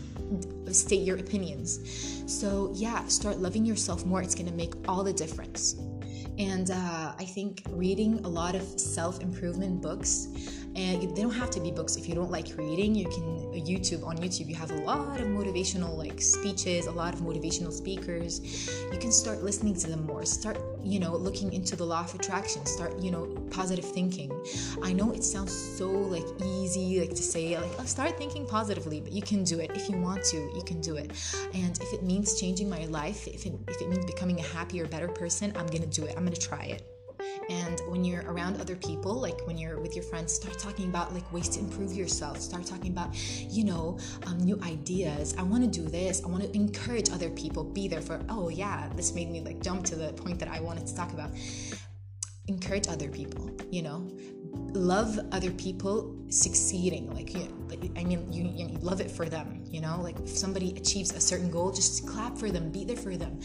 state 0.73 1.07
your 1.07 1.17
opinions. 1.17 1.81
So, 2.27 2.73
yeah, 2.75 3.07
start 3.07 3.39
loving 3.39 3.65
yourself 3.65 4.05
more. 4.05 4.23
It's 4.23 4.35
going 4.35 4.49
to 4.49 4.55
make 4.55 4.75
all 4.87 5.03
the 5.03 5.13
difference. 5.13 5.77
And 6.39 6.71
uh, 6.71 7.13
I 7.19 7.25
think 7.25 7.63
reading 7.71 8.21
a 8.25 8.29
lot 8.29 8.55
of 8.55 8.63
self 8.63 9.21
improvement 9.21 9.83
books 9.83 10.29
and 10.81 11.15
they 11.15 11.23
don't 11.23 11.41
have 11.43 11.51
to 11.51 11.61
be 11.61 11.71
books. 11.71 11.97
If 11.97 12.09
you 12.09 12.15
don't 12.15 12.31
like 12.31 12.49
reading 12.57 12.95
you 12.95 13.09
can 13.09 13.25
uh, 13.51 13.59
youtube 13.71 14.05
on 14.07 14.17
youtube 14.19 14.49
you 14.49 14.55
have 14.55 14.71
a 14.71 14.81
lot 14.91 15.21
of 15.21 15.27
motivational 15.27 15.97
like 15.97 16.21
speeches 16.21 16.87
a 16.87 16.91
lot 16.91 17.13
of 17.15 17.21
motivational 17.21 17.73
speakers. 17.73 18.33
You 18.93 18.99
can 18.99 19.13
start 19.13 19.43
listening 19.43 19.75
to 19.83 19.87
them 19.89 20.05
more. 20.07 20.25
Start 20.25 20.59
you 20.83 20.99
know 20.99 21.15
looking 21.17 21.53
into 21.53 21.77
the 21.77 21.85
law 21.85 22.01
of 22.01 22.15
attraction. 22.15 22.65
Start 22.67 22.99
you 22.99 23.11
know 23.11 23.27
positive 23.51 23.85
thinking. 23.85 24.31
I 24.83 24.93
know 24.93 25.13
it 25.13 25.25
sounds 25.25 25.53
so 25.79 25.91
like 25.91 26.27
easy 26.45 27.01
like 27.01 27.11
to 27.11 27.23
say 27.35 27.59
like 27.59 27.73
oh, 27.79 27.85
start 27.85 28.17
thinking 28.17 28.47
positively 28.47 29.01
but 29.01 29.13
you 29.13 29.23
can 29.23 29.45
do 29.45 29.61
it. 29.61 29.71
If 29.75 29.89
you 29.89 29.97
want 29.99 30.25
to 30.33 30.37
you 30.37 30.63
can 30.65 30.81
do 30.81 30.97
it. 30.97 31.11
And 31.55 31.79
if 31.81 31.93
it 31.93 32.03
means 32.03 32.41
changing 32.41 32.69
my 32.69 32.85
life 32.87 33.27
if 33.27 33.47
it, 33.47 33.53
if 33.69 33.81
it 33.81 33.89
means 33.89 34.05
becoming 34.07 34.39
a 34.39 34.43
happier 34.43 34.87
better 34.87 35.09
person 35.09 35.53
i'm 35.57 35.67
gonna 35.67 35.87
do 35.87 36.05
it. 36.05 36.15
I'm 36.17 36.25
gonna 36.25 36.37
try 36.37 36.65
it 36.65 37.00
and 37.51 37.83
when 37.89 38.05
you're 38.05 38.23
around 38.31 38.61
other 38.61 38.77
people 38.77 39.21
like 39.21 39.47
when 39.47 39.59
you're 39.59 39.79
with 39.81 39.95
your 39.95 40.05
friends 40.05 40.33
start 40.33 40.59
talking 40.59 40.89
about 40.89 41.13
like 41.13 41.31
ways 41.33 41.49
to 41.49 41.61
improve 41.61 41.93
yourself. 41.93 42.41
Start 42.41 42.65
talking 42.65 42.93
about 42.93 43.11
you 43.51 43.65
know 43.65 43.99
um, 44.27 44.39
new 44.39 44.59
ideas. 44.63 45.35
I 45.37 45.43
want 45.43 45.65
to 45.65 45.81
do 45.81 45.87
this. 45.89 46.23
I 46.25 46.29
want 46.29 46.45
to 46.45 46.55
encourage 46.55 47.11
other 47.11 47.31
people. 47.31 47.65
Be 47.65 47.89
there 47.89 48.01
for 48.01 48.21
oh 48.29 48.49
yeah 48.49 48.89
this 48.95 49.15
made 49.15 49.31
me 49.31 49.41
like 49.41 49.61
jump 49.61 49.85
to 49.87 49.97
the 49.97 50.13
point 50.13 50.39
that 50.39 50.49
i 50.49 50.61
wanted 50.61 50.87
to 50.87 50.95
talk 50.95 51.13
about. 51.13 51.31
Encourage 52.49 52.89
other 52.89 53.09
people 53.09 53.51
you 53.71 53.83
know 53.83 54.09
love 54.73 55.19
other 55.33 55.51
people 55.53 56.15
succeeding 56.29 57.13
like 57.15 57.35
you 57.35 57.49
i 57.97 58.05
mean 58.05 58.33
you, 58.33 58.49
you 58.55 58.69
love 58.83 59.01
it 59.01 59.11
for 59.11 59.29
them 59.29 59.61
you 59.71 59.81
know? 59.81 60.01
Like 60.03 60.19
if 60.21 60.37
somebody 60.37 60.75
achieves 60.77 61.13
a 61.13 61.21
certain 61.21 61.51
goal 61.51 61.71
just 61.71 62.07
clap 62.07 62.37
for 62.37 62.51
them 62.51 62.71
be 62.71 62.85
there 62.85 62.97
for 62.97 63.17
them 63.17 63.39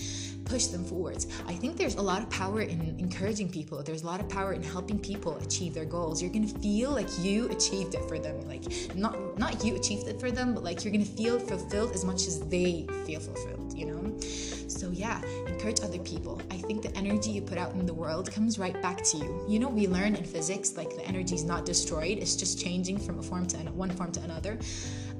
push 0.43 0.67
them 0.67 0.85
forwards. 0.85 1.25
I 1.47 1.53
think 1.53 1.75
there's 1.75 1.95
a 1.95 2.01
lot 2.01 2.21
of 2.21 2.29
power 2.29 2.61
in 2.61 2.95
encouraging 2.99 3.49
people. 3.49 3.81
There's 3.81 4.03
a 4.03 4.05
lot 4.05 4.19
of 4.19 4.29
power 4.29 4.53
in 4.53 4.61
helping 4.61 4.99
people 4.99 5.37
achieve 5.37 5.73
their 5.73 5.85
goals. 5.85 6.21
You're 6.21 6.31
gonna 6.31 6.47
feel 6.47 6.91
like 6.91 7.07
you 7.17 7.49
achieved 7.49 7.95
it 7.95 8.07
for 8.07 8.19
them 8.19 8.41
like 8.47 8.63
not 8.95 9.37
not 9.39 9.63
you 9.63 9.75
achieved 9.75 10.07
it 10.07 10.19
for 10.19 10.31
them 10.31 10.53
but 10.53 10.63
like 10.63 10.83
you're 10.83 10.91
gonna 10.91 11.05
feel 11.05 11.39
fulfilled 11.39 11.91
as 11.93 12.05
much 12.05 12.27
as 12.27 12.39
they 12.41 12.87
feel 13.05 13.19
fulfilled 13.19 13.73
you 13.75 13.85
know? 13.85 14.19
So 14.67 14.91
yeah 14.91 15.21
encourage 15.55 15.81
other 15.81 15.99
people. 15.99 16.41
I 16.51 16.57
think 16.57 16.81
the 16.81 16.95
energy 16.97 17.31
you 17.31 17.41
put 17.41 17.57
out 17.57 17.73
in 17.73 17.85
the 17.85 17.93
world 17.93 18.31
comes 18.31 18.59
right 18.59 18.79
back 18.81 19.03
to 19.03 19.17
you. 19.17 19.45
You 19.47 19.59
know 19.59 19.69
we 19.69 19.87
learn 19.87 20.15
in 20.15 20.23
physics 20.23 20.75
like 20.77 20.95
the 20.95 21.05
energy 21.07 21.35
is 21.35 21.43
not 21.43 21.65
destroyed 21.65 22.17
it's 22.17 22.35
just 22.35 22.59
changing 22.59 22.97
from 22.97 23.19
a 23.19 23.23
form 23.23 23.45
to 23.47 23.57
one 23.57 23.89
form 23.89 24.11
to 24.11 24.21
another 24.21 24.57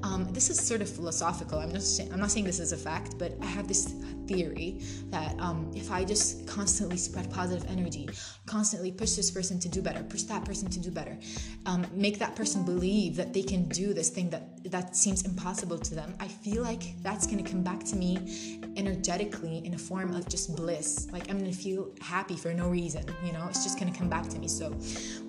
um, 0.02 0.32
this 0.32 0.50
is 0.50 0.58
sort 0.60 0.80
of 0.80 0.88
philosophical. 0.88 1.58
I'm 1.58 1.72
just 1.72 2.00
I'm 2.12 2.20
not 2.20 2.30
saying 2.30 2.46
this 2.46 2.60
is 2.60 2.72
a 2.72 2.76
fact, 2.76 3.18
but 3.18 3.32
I 3.42 3.46
have 3.46 3.68
this 3.68 3.94
theory 4.26 4.80
that 5.10 5.38
um, 5.38 5.70
if 5.74 5.90
I 5.90 6.04
just 6.04 6.46
constantly 6.46 6.96
spread 6.96 7.30
positive 7.30 7.68
energy, 7.70 8.08
constantly 8.46 8.92
push 8.92 9.12
this 9.12 9.30
person 9.30 9.58
to 9.60 9.68
do 9.68 9.80
better, 9.82 10.02
push 10.02 10.22
that 10.24 10.44
person 10.44 10.68
to 10.70 10.80
do 10.80 10.90
better, 10.90 11.16
um, 11.66 11.86
make 11.92 12.18
that 12.18 12.36
person 12.36 12.64
believe 12.64 13.16
that 13.16 13.32
they 13.32 13.42
can 13.42 13.68
do 13.68 13.94
this 13.94 14.08
thing 14.08 14.30
that 14.30 14.56
that 14.70 14.96
seems 14.96 15.22
impossible 15.22 15.78
to 15.78 15.94
them, 15.94 16.14
I 16.20 16.28
feel 16.28 16.62
like 16.62 17.00
that's 17.02 17.26
gonna 17.26 17.42
come 17.42 17.62
back 17.62 17.84
to 17.84 17.96
me 17.96 18.60
energetically 18.76 19.64
in 19.64 19.74
a 19.74 19.78
form 19.78 20.14
of 20.14 20.28
just 20.28 20.54
bliss. 20.56 21.08
Like 21.12 21.30
I'm 21.30 21.38
gonna 21.38 21.52
feel 21.52 21.90
happy 22.00 22.36
for 22.36 22.52
no 22.52 22.68
reason. 22.68 23.04
You 23.24 23.32
know, 23.32 23.46
it's 23.48 23.62
just 23.62 23.78
gonna 23.78 23.94
come 23.94 24.08
back 24.08 24.28
to 24.28 24.38
me. 24.38 24.48
So 24.48 24.70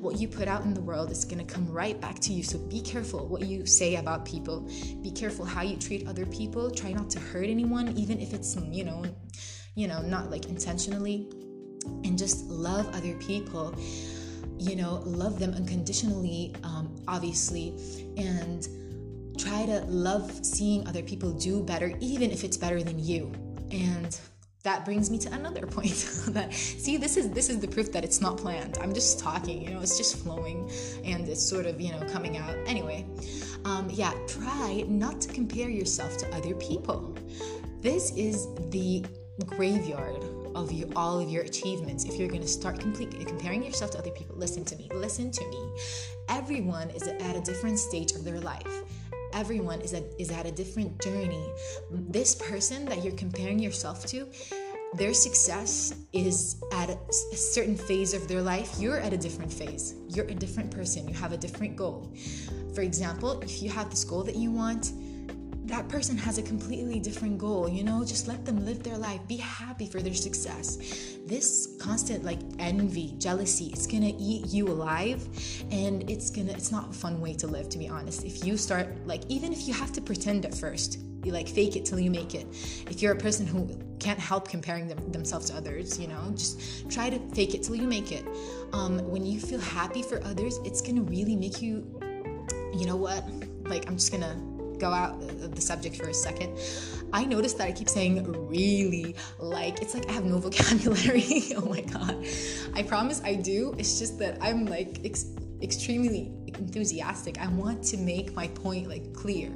what 0.02 0.20
you 0.20 0.28
put 0.28 0.48
out 0.48 0.64
in 0.64 0.74
the 0.74 0.82
world 0.82 1.12
is 1.12 1.24
gonna 1.26 1.46
come 1.46 1.70
right 1.72 2.00
back 2.00 2.20
to 2.20 2.34
you. 2.34 2.44
So 2.44 2.58
be 2.58 2.82
careful 2.82 3.28
what 3.28 3.42
you 3.44 3.66
say 3.66 3.96
about 3.96 4.26
people 4.26 4.57
be 5.02 5.12
careful 5.12 5.46
how 5.46 5.62
you 5.62 5.78
treat 5.78 6.08
other 6.08 6.26
people. 6.26 6.72
Try 6.72 6.92
not 6.92 7.10
to 7.12 7.20
hurt 7.20 7.46
anyone 7.50 7.90
even 7.98 8.20
if 8.20 8.34
it's 8.34 8.56
you 8.72 8.84
know 8.84 9.04
you 9.76 9.88
know 9.88 10.02
not 10.02 10.30
like 10.32 10.46
intentionally. 10.46 11.30
And 12.04 12.18
just 12.18 12.46
love 12.48 12.88
other 12.94 13.16
people. 13.16 13.76
You 14.58 14.76
know 14.76 15.02
love 15.06 15.40
them 15.40 15.54
unconditionally 15.54 16.56
um, 16.64 16.96
obviously. 17.08 17.76
And 18.18 18.68
try 19.38 19.66
to 19.66 19.82
love 19.86 20.32
seeing 20.46 20.88
other 20.88 21.04
people 21.04 21.32
do 21.32 21.64
better 21.64 21.96
even 22.00 22.32
if 22.32 22.44
it's 22.44 22.58
better 22.58 22.82
than 22.82 23.00
you. 23.00 23.32
And 23.72 24.20
that 24.68 24.84
brings 24.84 25.10
me 25.10 25.18
to 25.18 25.32
another 25.32 25.66
point 25.78 26.10
that 26.28 26.54
see 26.54 26.98
this 26.98 27.16
is 27.16 27.30
this 27.32 27.50
is 27.50 27.60
the 27.60 27.68
proof 27.68 27.90
that 27.94 28.04
it's 28.04 28.20
not 28.20 28.38
planned. 28.38 28.78
I'm 28.82 28.94
just 28.94 29.18
talking 29.18 29.62
you 29.62 29.70
know 29.72 29.80
it's 29.80 29.98
just 29.98 30.18
flowing 30.18 30.70
and 31.06 31.28
it's 31.30 31.42
sort 31.42 31.66
of 31.66 31.80
you 31.80 31.94
know 31.94 32.02
coming 32.12 32.36
out. 32.38 32.54
Anyway 32.68 33.06
um, 33.64 33.90
yeah 33.90 34.14
try 34.28 34.84
not 34.90 35.22
to 35.22 35.30
compare 35.30 35.70
yourself 35.70 36.18
to 36.18 36.36
other 36.36 36.54
people. 36.56 37.16
This 37.80 38.12
is 38.18 38.48
the 38.72 39.06
graveyard 39.46 40.24
of 40.54 40.72
you, 40.74 40.92
all 40.98 41.20
of 41.22 41.30
your 41.30 41.44
achievements. 41.44 42.04
If 42.04 42.20
you're 42.20 42.28
going 42.28 42.42
to 42.42 42.48
start 42.48 42.78
completely 42.78 43.24
comparing 43.24 43.64
yourself 43.64 43.92
to 43.92 44.00
other 44.00 44.12
people 44.12 44.36
listen 44.36 44.66
to 44.66 44.76
me 44.76 44.90
listen 44.94 45.32
to 45.32 45.48
me. 45.48 45.62
Everyone 46.28 46.90
is 46.90 47.04
at 47.08 47.36
a 47.38 47.42
different 47.42 47.80
stage 47.80 48.12
of 48.12 48.26
their 48.26 48.42
life. 48.42 48.84
Everyone 49.34 49.82
is 49.82 49.94
at, 49.94 50.04
is 50.18 50.32
at 50.32 50.46
a 50.46 50.52
different 50.52 51.00
journey. 51.02 51.52
This 51.92 52.36
person 52.36 52.86
that 52.86 53.04
you're 53.04 53.16
comparing 53.16 53.60
yourself 53.60 54.06
to, 54.08 54.28
their 54.94 55.14
success 55.14 55.94
is 56.14 56.62
at 56.72 56.90
a, 56.90 56.98
certain 57.14 57.76
phase 57.76 58.14
of 58.14 58.28
their 58.28 58.42
life. 58.42 58.76
You're 58.80 59.00
at 59.00 59.14
a 59.14 59.18
different 59.18 59.52
phase. 59.52 59.96
You're 60.08 60.26
a 60.26 60.34
different 60.34 60.72
person. 60.72 61.08
You 61.08 61.14
have 61.16 61.34
a 61.34 61.38
different 61.38 61.76
goal. 61.76 62.14
For 62.74 62.82
example, 62.82 63.42
if 63.42 63.62
you 63.62 63.70
have 63.70 63.90
this 63.90 64.04
goal 64.04 64.24
that 64.24 64.36
you 64.36 64.52
want, 64.52 64.94
that 65.68 65.90
person 65.90 66.18
has 66.18 66.38
a 66.38 66.42
completely 66.42 66.98
different 66.98 67.38
goal 67.38 67.68
you 67.68 67.84
know 67.84 68.02
just 68.02 68.26
let 68.26 68.46
them 68.46 68.66
live 68.66 68.82
their 68.84 68.98
life 68.98 69.20
be 69.28 69.36
happy 69.36 69.86
for 69.86 70.02
their 70.02 70.14
success 70.14 70.78
this 71.26 71.76
constant 71.78 72.24
like 72.24 72.40
envy 72.58 73.16
jealousy 73.18 73.66
it's 73.74 73.86
gonna 73.86 74.14
eat 74.18 74.48
you 74.48 74.66
alive 74.66 75.28
and 75.72 76.10
it's 76.10 76.30
gonna 76.30 76.54
it's 76.54 76.72
not 76.72 76.90
a 76.90 76.94
fun 76.94 77.20
way 77.20 77.34
to 77.34 77.48
live 77.48 77.68
to 77.68 77.78
be 77.78 77.90
honest 77.90 78.24
if 78.24 78.46
you 78.46 78.56
start 78.56 78.88
like 79.06 79.24
even 79.28 79.52
if 79.52 79.68
you 79.68 79.74
have 79.74 79.92
to 79.92 80.00
pretend 80.00 80.46
at 80.46 80.56
first 80.56 81.00
you 81.28 81.34
like 81.34 81.48
fake 81.48 81.76
it 81.76 81.86
till 81.86 82.00
you 82.00 82.10
make 82.10 82.34
it 82.34 82.48
if 82.90 83.02
you're 83.02 83.14
a 83.14 83.18
person 83.18 83.46
who 83.46 83.70
can't 84.00 84.20
help 84.20 84.48
comparing 84.48 84.88
them, 84.88 85.12
themselves 85.12 85.50
to 85.50 85.56
others 85.56 86.00
you 86.00 86.08
know 86.08 86.32
just 86.32 86.90
try 86.90 87.10
to 87.10 87.20
fake 87.36 87.54
it 87.54 87.62
till 87.64 87.76
you 87.76 87.88
make 87.88 88.12
it 88.12 88.26
um, 88.74 88.98
when 89.10 89.26
you 89.26 89.40
feel 89.40 89.60
happy 89.60 90.02
for 90.02 90.24
others 90.24 90.60
it's 90.66 90.82
gonna 90.82 91.02
really 91.02 91.36
make 91.36 91.62
you 91.62 91.86
you 92.74 92.86
know 92.86 92.96
what 92.96 93.24
like 93.66 93.88
i'm 93.88 93.96
just 93.96 94.12
gonna 94.12 94.36
go 94.78 94.92
out 94.92 95.22
of 95.22 95.56
the 95.56 95.62
subject 95.62 95.96
for 95.98 96.10
a 96.10 96.14
second, 96.14 96.58
I 97.14 97.26
noticed 97.26 97.58
that 97.58 97.68
I 97.68 97.72
keep 97.72 97.90
saying 97.90 98.24
really 98.48 99.16
like 99.40 99.82
it's 99.82 99.94
like 99.94 100.10
I 100.10 100.14
have 100.14 100.26
no 100.26 100.38
vocabulary. 100.48 101.44
oh 101.56 101.66
my 101.68 101.82
god. 101.82 102.26
I 102.76 102.84
promise 102.84 103.22
I 103.24 103.36
do. 103.36 103.76
It's 103.78 104.00
just 104.00 104.20
that 104.20 104.38
I'm 104.42 104.66
like 104.66 105.00
ex- 105.04 105.28
extremely 105.62 106.32
enthusiastic. 106.50 107.40
I 107.40 107.48
want 107.48 107.84
to 107.86 107.98
make 107.98 108.34
my 108.36 108.48
point 108.48 108.88
like 108.88 109.14
clear. 109.14 109.52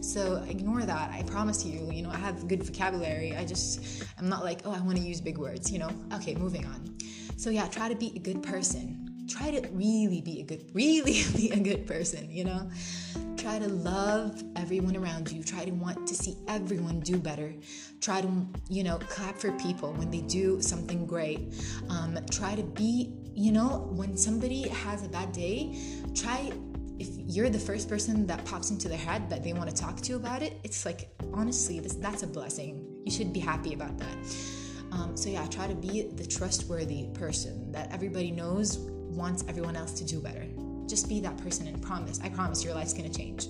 So 0.00 0.44
ignore 0.48 0.82
that. 0.82 1.10
I 1.10 1.22
promise 1.22 1.64
you, 1.64 1.90
you 1.90 2.02
know, 2.02 2.10
I 2.10 2.16
have 2.16 2.48
good 2.48 2.62
vocabulary. 2.62 3.36
I 3.36 3.44
just 3.44 4.04
I'm 4.18 4.28
not 4.28 4.44
like, 4.44 4.60
oh, 4.64 4.72
I 4.72 4.80
want 4.80 4.96
to 4.98 5.02
use 5.02 5.20
big 5.20 5.38
words, 5.38 5.70
you 5.70 5.78
know. 5.78 5.90
Okay, 6.14 6.34
moving 6.34 6.64
on. 6.66 6.96
So 7.36 7.50
yeah, 7.50 7.66
try 7.68 7.88
to 7.88 7.94
be 7.94 8.12
a 8.16 8.18
good 8.18 8.42
person. 8.42 9.00
Try 9.28 9.50
to 9.52 9.68
really 9.70 10.20
be 10.20 10.40
a 10.40 10.44
good 10.44 10.70
really 10.74 11.22
be 11.36 11.50
a 11.50 11.60
good 11.60 11.86
person, 11.86 12.30
you 12.30 12.44
know? 12.44 12.68
Try 13.44 13.58
to 13.58 13.68
love 13.68 14.42
everyone 14.56 14.96
around 14.96 15.30
you. 15.30 15.42
Try 15.42 15.66
to 15.66 15.70
want 15.70 16.06
to 16.06 16.14
see 16.14 16.34
everyone 16.48 17.00
do 17.00 17.18
better. 17.18 17.52
Try 18.00 18.22
to, 18.22 18.46
you 18.70 18.82
know, 18.82 18.98
clap 18.98 19.36
for 19.36 19.52
people 19.52 19.92
when 19.92 20.10
they 20.10 20.22
do 20.22 20.62
something 20.62 21.04
great. 21.04 21.52
Um, 21.90 22.18
try 22.30 22.54
to 22.54 22.62
be, 22.62 23.12
you 23.34 23.52
know, 23.52 23.88
when 23.92 24.16
somebody 24.16 24.68
has 24.68 25.04
a 25.04 25.08
bad 25.08 25.32
day, 25.32 25.76
try 26.14 26.52
if 26.98 27.08
you're 27.26 27.50
the 27.50 27.58
first 27.58 27.88
person 27.88 28.26
that 28.26 28.44
pops 28.44 28.70
into 28.70 28.88
their 28.88 28.98
head 28.98 29.28
that 29.28 29.42
they 29.42 29.52
want 29.52 29.68
to 29.68 29.74
talk 29.74 30.00
to 30.00 30.14
about 30.14 30.42
it, 30.42 30.60
it's 30.62 30.86
like 30.86 31.08
honestly, 31.32 31.80
this, 31.80 31.94
that's 31.94 32.22
a 32.22 32.26
blessing. 32.26 32.86
You 33.04 33.10
should 33.10 33.32
be 33.32 33.40
happy 33.40 33.74
about 33.74 33.98
that. 33.98 34.16
Um, 34.92 35.16
so 35.16 35.28
yeah, 35.28 35.44
try 35.46 35.66
to 35.66 35.74
be 35.74 36.10
the 36.14 36.24
trustworthy 36.24 37.08
person 37.14 37.72
that 37.72 37.92
everybody 37.92 38.30
knows 38.30 38.78
wants 38.78 39.44
everyone 39.48 39.74
else 39.76 39.92
to 39.94 40.04
do 40.04 40.20
better. 40.20 40.46
Just 40.86 41.08
be 41.08 41.20
that 41.20 41.36
person 41.38 41.66
and 41.66 41.82
promise. 41.82 42.20
I 42.22 42.28
promise 42.28 42.64
your 42.64 42.74
life's 42.74 42.94
gonna 42.94 43.08
change. 43.08 43.48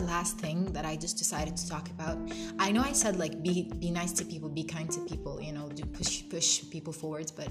Last 0.00 0.38
thing 0.38 0.72
that 0.72 0.84
I 0.84 0.96
just 0.96 1.18
decided 1.18 1.56
to 1.56 1.68
talk 1.68 1.88
about. 1.90 2.18
I 2.58 2.72
know 2.72 2.82
I 2.82 2.92
said 2.92 3.18
like 3.18 3.42
be 3.42 3.70
be 3.78 3.90
nice 3.90 4.12
to 4.12 4.24
people, 4.24 4.48
be 4.48 4.64
kind 4.64 4.90
to 4.90 5.00
people, 5.00 5.40
you 5.40 5.52
know, 5.52 5.68
do 5.68 5.84
push 5.84 6.22
push 6.28 6.68
people 6.70 6.92
forwards, 6.92 7.30
but 7.30 7.48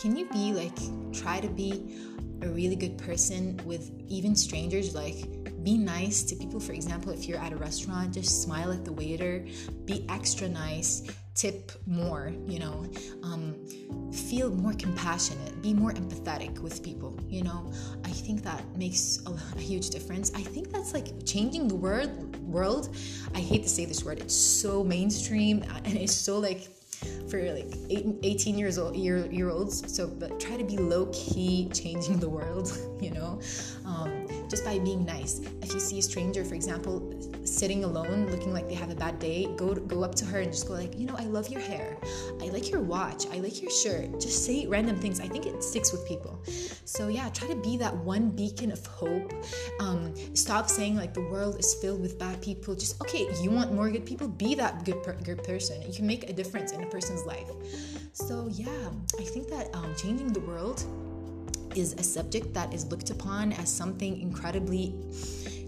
can 0.00 0.16
you 0.16 0.28
be 0.30 0.52
like 0.52 0.78
try 1.12 1.40
to 1.40 1.48
be 1.48 1.96
a 2.42 2.48
really 2.48 2.76
good 2.76 2.96
person 2.96 3.60
with 3.64 3.90
even 4.08 4.34
strangers 4.34 4.94
like 4.94 5.26
be 5.62 5.76
nice 5.76 6.22
to 6.22 6.36
people. 6.36 6.58
For 6.58 6.72
example, 6.72 7.12
if 7.12 7.28
you're 7.28 7.38
at 7.38 7.52
a 7.52 7.56
restaurant, 7.56 8.14
just 8.14 8.42
smile 8.42 8.72
at 8.72 8.84
the 8.84 8.92
waiter, 8.92 9.44
be 9.84 10.06
extra 10.08 10.48
nice, 10.48 11.02
tip 11.34 11.72
more, 11.86 12.32
you 12.46 12.58
know, 12.58 12.86
um, 13.22 13.54
feel 14.12 14.50
more 14.50 14.72
compassionate, 14.74 15.62
be 15.62 15.72
more 15.72 15.92
empathetic 15.92 16.58
with 16.58 16.82
people, 16.82 17.18
you 17.28 17.42
know. 17.42 17.70
I 18.04 18.10
think 18.10 18.42
that 18.42 18.62
makes 18.76 19.20
a, 19.26 19.30
a 19.30 19.60
huge 19.60 19.90
difference. 19.90 20.32
I 20.34 20.42
think 20.42 20.72
that's 20.72 20.92
like 20.92 21.24
changing 21.24 21.68
the 21.68 21.76
world. 21.76 22.36
World. 22.40 22.96
I 23.34 23.40
hate 23.40 23.62
to 23.62 23.68
say 23.68 23.84
this 23.84 24.04
word. 24.04 24.18
It's 24.20 24.34
so 24.34 24.82
mainstream 24.82 25.62
and 25.84 25.96
it's 25.96 26.14
so 26.14 26.38
like 26.38 26.68
for 27.30 27.40
like 27.54 27.72
18 27.88 28.58
years 28.58 28.76
old 28.76 28.94
year, 28.94 29.24
year 29.32 29.48
olds 29.48 29.90
so 29.90 30.06
but 30.06 30.38
try 30.38 30.58
to 30.58 30.64
be 30.64 30.76
low 30.76 31.06
key 31.14 31.70
changing 31.72 32.18
the 32.18 32.28
world 32.28 32.70
you 33.00 33.10
know 33.10 33.40
um, 33.86 34.26
just 34.50 34.64
by 34.64 34.78
being 34.80 35.04
nice. 35.04 35.40
If 35.62 35.72
you 35.72 35.80
see 35.80 35.98
a 36.00 36.02
stranger, 36.02 36.44
for 36.44 36.54
example, 36.54 37.12
sitting 37.60 37.84
alone, 37.84 38.26
looking 38.30 38.54
like 38.54 38.66
they 38.68 38.74
have 38.74 38.88
a 38.90 38.94
bad 38.94 39.18
day, 39.18 39.46
go 39.58 39.74
go 39.74 40.02
up 40.02 40.14
to 40.14 40.24
her 40.24 40.38
and 40.38 40.50
just 40.50 40.66
go 40.66 40.72
like, 40.72 40.98
you 40.98 41.04
know, 41.06 41.14
I 41.18 41.24
love 41.24 41.48
your 41.48 41.60
hair, 41.60 41.98
I 42.40 42.46
like 42.46 42.70
your 42.70 42.80
watch, 42.80 43.26
I 43.26 43.40
like 43.40 43.60
your 43.60 43.70
shirt. 43.70 44.18
Just 44.18 44.46
say 44.46 44.66
random 44.66 44.96
things. 44.96 45.20
I 45.20 45.28
think 45.28 45.44
it 45.44 45.62
sticks 45.62 45.92
with 45.92 46.08
people. 46.08 46.42
So 46.86 47.08
yeah, 47.08 47.28
try 47.28 47.48
to 47.48 47.56
be 47.56 47.76
that 47.76 47.94
one 47.94 48.30
beacon 48.30 48.72
of 48.72 48.84
hope. 48.86 49.34
Um, 49.78 50.14
stop 50.34 50.70
saying 50.70 50.96
like 50.96 51.12
the 51.12 51.26
world 51.32 51.58
is 51.58 51.74
filled 51.74 52.00
with 52.00 52.18
bad 52.18 52.40
people. 52.40 52.74
Just 52.74 52.98
okay, 53.02 53.28
you 53.42 53.50
want 53.50 53.74
more 53.74 53.90
good 53.90 54.06
people, 54.06 54.26
be 54.26 54.54
that 54.54 54.86
good 54.86 55.02
per- 55.02 55.20
good 55.22 55.44
person. 55.44 55.82
You 55.82 55.92
can 55.92 56.06
make 56.06 56.30
a 56.30 56.32
difference 56.32 56.72
in 56.72 56.82
a 56.82 56.86
person's 56.86 57.26
life. 57.26 57.50
So 58.14 58.48
yeah, 58.50 58.84
I 59.18 59.24
think 59.24 59.48
that 59.48 59.68
um, 59.74 59.94
changing 59.96 60.32
the 60.32 60.40
world 60.40 60.82
is 61.76 61.94
a 61.94 62.02
subject 62.02 62.52
that 62.54 62.72
is 62.74 62.86
looked 62.86 63.10
upon 63.10 63.52
as 63.52 63.72
something 63.72 64.20
incredibly 64.20 64.94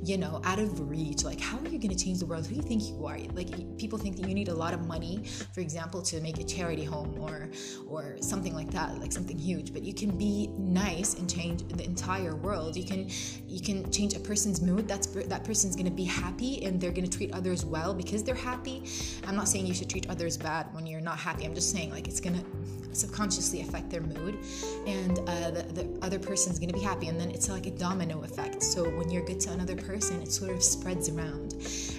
you 0.05 0.19
know, 0.19 0.41
out 0.45 0.59
of 0.59 0.91
reach. 0.91 1.23
Like, 1.23 1.41
how 1.41 1.59
are 1.59 1.69
you 1.69 1.79
going 1.79 1.97
to 1.97 2.05
change 2.05 2.19
the 2.19 2.27
world? 2.27 2.47
Who 2.47 2.55
do 2.55 2.57
you 2.57 2.63
think 2.63 2.89
you 2.89 3.07
are? 3.07 3.19
Like, 3.35 3.79
people 3.79 3.99
think 3.99 4.17
that 4.17 4.29
you 4.29 4.35
need 4.35 4.49
a 4.49 4.55
lot 4.55 4.75
of 4.75 4.87
money, 4.87 5.23
for 5.53 5.61
example, 5.61 6.03
to 6.03 6.21
make 6.21 6.39
a 6.39 6.45
charity 6.45 6.85
home 6.85 7.17
or 7.21 7.51
or 7.89 8.17
something 8.21 8.55
like 8.55 8.71
that, 8.73 8.99
like 8.99 9.13
something 9.13 9.39
huge. 9.39 9.73
But 9.73 9.83
you 9.83 9.95
can 9.95 10.19
be 10.19 10.49
nice 10.59 11.15
and 11.15 11.31
change 11.31 11.67
the 11.69 11.85
entire 11.85 12.35
world. 12.35 12.77
You 12.77 12.85
can 12.85 13.09
you 13.47 13.61
can 13.61 13.91
change 13.93 14.15
a 14.15 14.21
person's 14.21 14.61
mood. 14.61 14.89
That's 14.89 15.07
that 15.07 15.45
person's 15.45 15.77
going 15.77 15.87
to 15.87 15.93
be 15.93 16.05
happy 16.05 16.65
and 16.65 16.81
they're 16.81 16.91
going 16.91 17.09
to 17.09 17.17
treat 17.17 17.33
others 17.33 17.65
well 17.65 17.95
because 17.95 18.25
they're 18.25 18.35
happy. 18.35 18.85
I'm 19.27 19.37
not 19.37 19.49
saying 19.49 19.67
you 19.67 19.75
should 19.75 19.91
treat 19.91 20.11
others 20.11 20.37
bad 20.37 20.67
when 20.75 20.85
you're 20.85 21.01
not 21.01 21.19
happy. 21.19 21.45
I'm 21.45 21.55
just 21.55 21.71
saying 21.71 21.91
like 21.91 22.09
it's 22.09 22.21
going 22.21 22.41
to 22.41 22.45
subconsciously 22.93 23.61
affect 23.61 23.91
their 23.91 24.03
mood 24.03 24.39
and 24.87 25.19
uh, 25.21 25.51
the, 25.51 25.63
the 25.73 25.99
other 26.03 26.19
person's 26.19 26.59
going 26.59 26.69
to 26.69 26.75
be 26.75 26.85
happy 26.85 27.09
and 27.09 27.19
then 27.21 27.31
it's 27.31 27.49
like 27.49 27.67
a 27.67 27.71
domino 27.71 28.23
effect 28.23 28.63
so 28.63 28.89
when 28.97 29.11
you're 29.11 29.25
good 29.25 29.41
to 29.41 29.51
another 29.51 29.77
person 29.77 30.21
it 30.23 30.31
sort 30.33 30.51
of 30.51 30.63
spreads 30.63 31.09
around. 31.09 31.55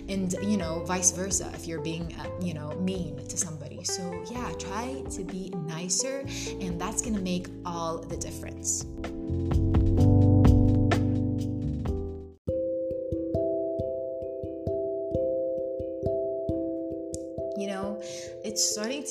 And, 0.10 0.34
you 0.44 0.58
know, 0.58 0.84
vice 0.86 1.12
versa 1.12 1.50
if 1.54 1.68
you're 1.68 1.82
being, 1.82 2.14
uh, 2.20 2.28
you 2.42 2.54
know, 2.54 2.72
mean 2.80 3.26
to 3.28 3.38
somebody. 3.38 3.84
So, 3.84 4.24
yeah, 4.30 4.52
try 4.60 5.04
to 5.12 5.24
be 5.24 5.52
nicer, 5.68 6.26
and 6.60 6.80
that's 6.80 7.02
gonna 7.02 7.22
make 7.22 7.48
all 7.66 8.00
the 8.00 8.18
difference. 8.18 8.86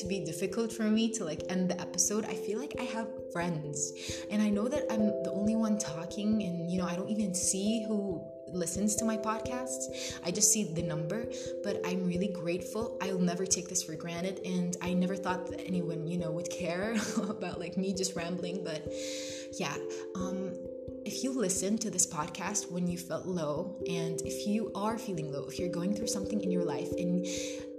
To 0.02 0.08
be 0.08 0.24
difficult 0.24 0.72
for 0.72 0.84
me 0.84 1.08
to 1.08 1.24
like 1.24 1.42
end 1.48 1.70
the 1.70 1.80
episode 1.80 2.24
i 2.26 2.34
feel 2.34 2.58
like 2.58 2.74
i 2.80 2.82
have 2.82 3.08
friends 3.32 3.92
and 4.30 4.42
i 4.42 4.48
know 4.48 4.68
that 4.68 4.84
i'm 4.90 5.06
the 5.22 5.32
only 5.32 5.56
one 5.56 5.78
talking 5.78 6.42
and 6.42 6.70
you 6.70 6.78
know 6.78 6.86
i 6.86 6.96
don't 6.96 7.08
even 7.08 7.34
see 7.34 7.84
who 7.86 8.20
listens 8.52 8.94
to 8.96 9.04
my 9.04 9.16
podcasts. 9.16 10.18
I 10.24 10.30
just 10.30 10.52
see 10.52 10.64
the 10.64 10.82
number, 10.82 11.26
but 11.64 11.80
I'm 11.86 12.06
really 12.06 12.28
grateful. 12.28 12.98
I'll 13.00 13.18
never 13.18 13.46
take 13.46 13.68
this 13.68 13.82
for 13.82 13.94
granted 13.94 14.40
and 14.44 14.76
I 14.82 14.92
never 14.92 15.16
thought 15.16 15.50
that 15.50 15.60
anyone, 15.66 16.06
you 16.06 16.18
know, 16.18 16.30
would 16.30 16.50
care 16.50 16.94
about 17.16 17.58
like 17.58 17.76
me 17.76 17.94
just 17.94 18.14
rambling, 18.14 18.62
but 18.62 18.86
yeah, 19.58 19.74
um 20.16 20.54
if 21.04 21.24
you 21.24 21.32
listen 21.32 21.76
to 21.78 21.90
this 21.90 22.06
podcast 22.06 22.70
when 22.70 22.86
you 22.86 22.96
felt 22.96 23.26
low 23.26 23.76
and 23.88 24.20
if 24.22 24.46
you 24.46 24.70
are 24.74 24.98
feeling 24.98 25.32
low, 25.32 25.44
if 25.46 25.58
you're 25.58 25.68
going 25.68 25.94
through 25.94 26.06
something 26.06 26.40
in 26.40 26.50
your 26.50 26.64
life 26.64 26.90
and 26.92 27.26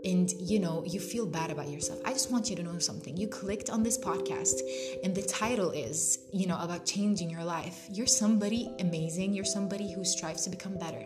and 0.06 0.34
you 0.34 0.60
know 0.60 0.84
you 0.86 1.00
feel 1.00 1.26
bad 1.26 1.50
about 1.50 1.70
yourself 1.70 1.98
i 2.04 2.12
just 2.12 2.30
want 2.30 2.50
you 2.50 2.58
to 2.58 2.64
know 2.64 2.74
something. 2.80 3.16
You 3.18 3.28
clicked 3.28 3.70
on 3.70 3.84
this 3.84 3.98
podcast 3.98 4.60
and 5.04 5.16
the 5.16 5.22
title 5.22 5.72
is 5.72 6.20
you 6.32 6.48
know 6.48 6.58
about 6.60 6.86
changing 6.86 7.30
your 7.30 7.44
life. 7.44 7.88
You're 7.92 8.08
somebody 8.08 8.72
amazing. 8.80 9.34
You're 9.34 9.46
somebody 9.46 9.92
who 9.92 10.04
strives 10.04 10.44
to 10.44 10.50
become 10.50 10.78
better. 10.78 11.04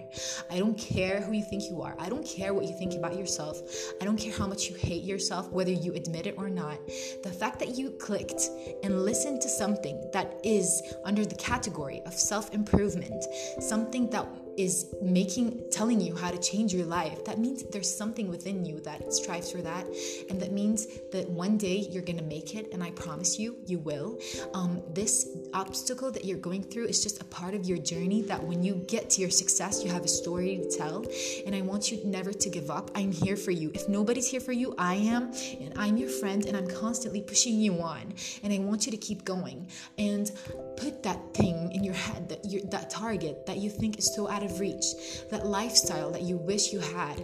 I 0.49 0.59
don't 0.59 0.77
care 0.77 1.21
who 1.21 1.33
you 1.33 1.43
think 1.43 1.63
you 1.63 1.81
are. 1.81 1.95
I 1.99 2.09
don't 2.09 2.25
care 2.25 2.53
what 2.53 2.65
you 2.65 2.77
think 2.77 2.93
about 2.93 3.17
yourself. 3.17 3.61
I 4.01 4.05
don't 4.05 4.17
care 4.17 4.33
how 4.33 4.47
much 4.47 4.69
you 4.69 4.75
hate 4.75 5.03
yourself 5.03 5.49
whether 5.51 5.71
you 5.71 5.93
admit 5.93 6.27
it 6.27 6.35
or 6.37 6.49
not. 6.49 6.77
The 7.23 7.31
fact 7.31 7.59
that 7.59 7.77
you 7.77 7.91
clicked 7.91 8.49
and 8.83 9.03
listened 9.03 9.41
to 9.41 9.49
something 9.49 10.09
that 10.13 10.39
is 10.43 10.81
under 11.03 11.25
the 11.25 11.35
category 11.35 12.01
of 12.07 12.13
self-improvement 12.13 13.25
something 13.59 14.09
that 14.09 14.25
is 14.57 14.87
making 15.03 15.63
telling 15.69 16.01
you 16.01 16.15
how 16.15 16.31
to 16.31 16.37
change 16.39 16.73
your 16.73 16.85
life 16.85 17.23
that 17.25 17.37
means 17.37 17.63
there's 17.71 17.93
something 17.93 18.27
within 18.27 18.65
you 18.65 18.79
that 18.81 19.13
strives 19.13 19.51
for 19.51 19.61
that. 19.61 19.85
And 20.29 20.41
that 20.41 20.51
means 20.51 20.87
that 21.11 21.29
one 21.29 21.57
day 21.57 21.87
you're 21.91 22.03
gonna 22.03 22.23
make 22.23 22.55
it 22.55 22.69
and 22.73 22.83
i 22.83 22.91
promise 22.91 23.37
you 23.37 23.57
you 23.65 23.79
will. 23.79 24.19
Um, 24.53 24.81
this 24.93 25.27
obstacle 25.53 26.11
that 26.11 26.25
you're 26.25 26.37
going 26.37 26.63
through 26.63 26.85
is 26.85 27.03
just 27.03 27.21
a 27.21 27.25
part 27.25 27.53
of 27.53 27.65
your 27.65 27.77
journey 27.77 28.21
that 28.23 28.41
when 28.41 28.63
you 28.63 28.75
get 28.87 29.09
to 29.11 29.21
your 29.21 29.29
success 29.29 29.83
you 29.83 29.91
have 29.91 30.03
a 30.03 30.07
story 30.07 30.57
to 30.57 30.77
tell. 30.77 31.05
And 31.45 31.55
i 31.55 31.61
want 31.61 31.91
you 31.91 32.01
never 32.03 32.33
to 32.33 32.49
give 32.49 32.69
up. 32.69 32.91
I'm 32.95 33.11
here 33.11 33.37
for 33.37 33.51
you. 33.51 33.71
If 33.73 33.87
nobody's 33.87 34.27
here 34.27 34.41
for 34.41 34.53
you 34.53 34.73
i 34.77 34.95
am 34.95 35.31
and 35.61 35.73
i'm 35.77 35.97
your 35.97 36.09
friend 36.09 36.45
and 36.45 36.55
i'm 36.55 36.67
constantly 36.67 37.21
pushing 37.21 37.59
you 37.59 37.81
on. 37.81 38.13
And 38.43 38.53
i 38.53 38.59
want 38.59 38.85
you 38.85 38.91
to 38.91 38.97
keep 38.97 39.25
going. 39.25 39.67
And 39.97 40.31
put 40.77 41.03
that 41.03 41.33
thing 41.33 41.71
in 41.73 41.83
your 41.83 41.93
head 41.93 42.29
that 42.29 42.45
you 42.45 42.61
that 42.69 42.89
target 42.89 43.45
that 43.45 43.57
you 43.57 43.69
think 43.69 43.97
is 43.97 44.15
so 44.15 44.29
out 44.29 44.43
of 44.43 44.59
reach 44.59 44.85
that 45.29 45.45
lifestyle 45.45 46.11
that 46.11 46.21
you 46.21 46.37
wish 46.37 46.71
you 46.71 46.79
had 46.79 47.21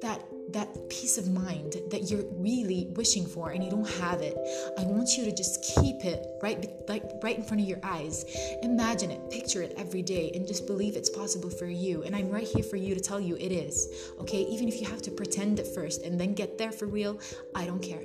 that 0.00 0.22
that 0.52 0.88
peace 0.88 1.18
of 1.18 1.30
mind 1.30 1.76
that 1.90 2.10
you're 2.10 2.24
really 2.32 2.88
wishing 2.96 3.26
for 3.26 3.50
and 3.50 3.64
you 3.64 3.70
don't 3.70 3.88
have 3.88 4.20
it 4.20 4.36
i 4.78 4.84
want 4.84 5.16
you 5.16 5.24
to 5.24 5.34
just 5.34 5.62
keep 5.62 6.04
it 6.04 6.26
right 6.42 6.70
like 6.88 7.04
right 7.22 7.36
in 7.36 7.42
front 7.42 7.60
of 7.60 7.68
your 7.68 7.78
eyes. 7.82 8.24
Imagine 8.62 9.10
it 9.10 9.30
picture 9.30 9.62
it 9.62 9.74
every 9.76 10.02
day 10.02 10.30
and 10.34 10.46
just 10.46 10.66
believe 10.66 10.96
it's 10.96 11.10
possible 11.10 11.50
for 11.50 11.66
you. 11.66 12.02
And 12.02 12.14
i'm 12.14 12.28
right 12.28 12.46
here 12.46 12.64
for 12.64 12.76
you 12.76 12.94
to 12.94 13.00
tell 13.00 13.20
you 13.20 13.36
it 13.36 13.52
is 13.52 14.10
okay? 14.20 14.42
Even 14.42 14.68
if 14.68 14.80
you 14.80 14.86
have 14.88 15.02
to 15.02 15.10
pretend 15.10 15.60
at 15.60 15.66
first 15.74 16.02
and 16.02 16.20
then 16.20 16.34
get 16.34 16.58
there 16.58 16.72
for 16.72 16.86
real 16.86 17.18
i 17.54 17.64
don't 17.66 17.82
care. 17.82 18.02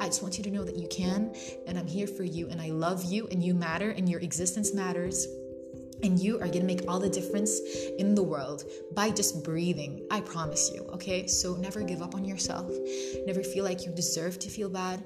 I, 0.00 0.06
just 0.06 0.22
want 0.22 0.38
you 0.38 0.44
to 0.44 0.50
know 0.50 0.64
that 0.64 0.76
you 0.76 0.88
can, 0.88 1.34
and 1.66 1.78
I'm 1.78 1.86
here 1.86 2.06
for 2.06 2.24
you, 2.24 2.48
and 2.48 2.60
I 2.60 2.70
love 2.70 3.04
you, 3.04 3.28
and 3.30 3.42
you 3.42 3.54
matter, 3.54 3.90
and 3.90 4.08
your 4.08 4.20
existence 4.20 4.72
matters. 4.74 5.28
And 6.02 6.18
you 6.18 6.40
are 6.40 6.46
gonna 6.46 6.64
make 6.64 6.88
all 6.88 7.00
the 7.00 7.08
difference 7.08 7.60
in 7.98 8.14
the 8.14 8.22
world 8.22 8.64
by 8.92 9.10
just 9.10 9.44
breathing. 9.44 10.06
I 10.10 10.20
promise 10.20 10.70
you, 10.72 10.82
okay? 10.92 11.26
So 11.26 11.56
never 11.56 11.82
give 11.82 12.02
up 12.02 12.14
on 12.14 12.24
yourself. 12.24 12.72
Never 13.26 13.42
feel 13.42 13.64
like 13.64 13.84
you 13.84 13.92
deserve 13.92 14.38
to 14.40 14.48
feel 14.48 14.68
bad. 14.68 15.04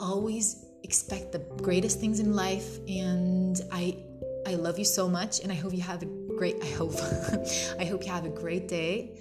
Always 0.00 0.64
expect 0.84 1.32
the 1.32 1.40
greatest 1.60 2.00
things 2.00 2.20
in 2.20 2.34
life. 2.34 2.78
And 2.88 3.60
I 3.72 4.04
I 4.48 4.54
love 4.54 4.78
you 4.78 4.84
so 4.86 5.08
much, 5.08 5.40
and 5.40 5.52
I 5.52 5.54
hope 5.54 5.74
you 5.74 5.82
have 5.82 6.02
a 6.02 6.06
great. 6.06 6.56
I 6.62 6.68
hope, 6.68 6.94
I 7.78 7.84
hope 7.84 8.06
you 8.06 8.10
have 8.10 8.24
a 8.24 8.30
great 8.30 8.66
day. 8.66 9.18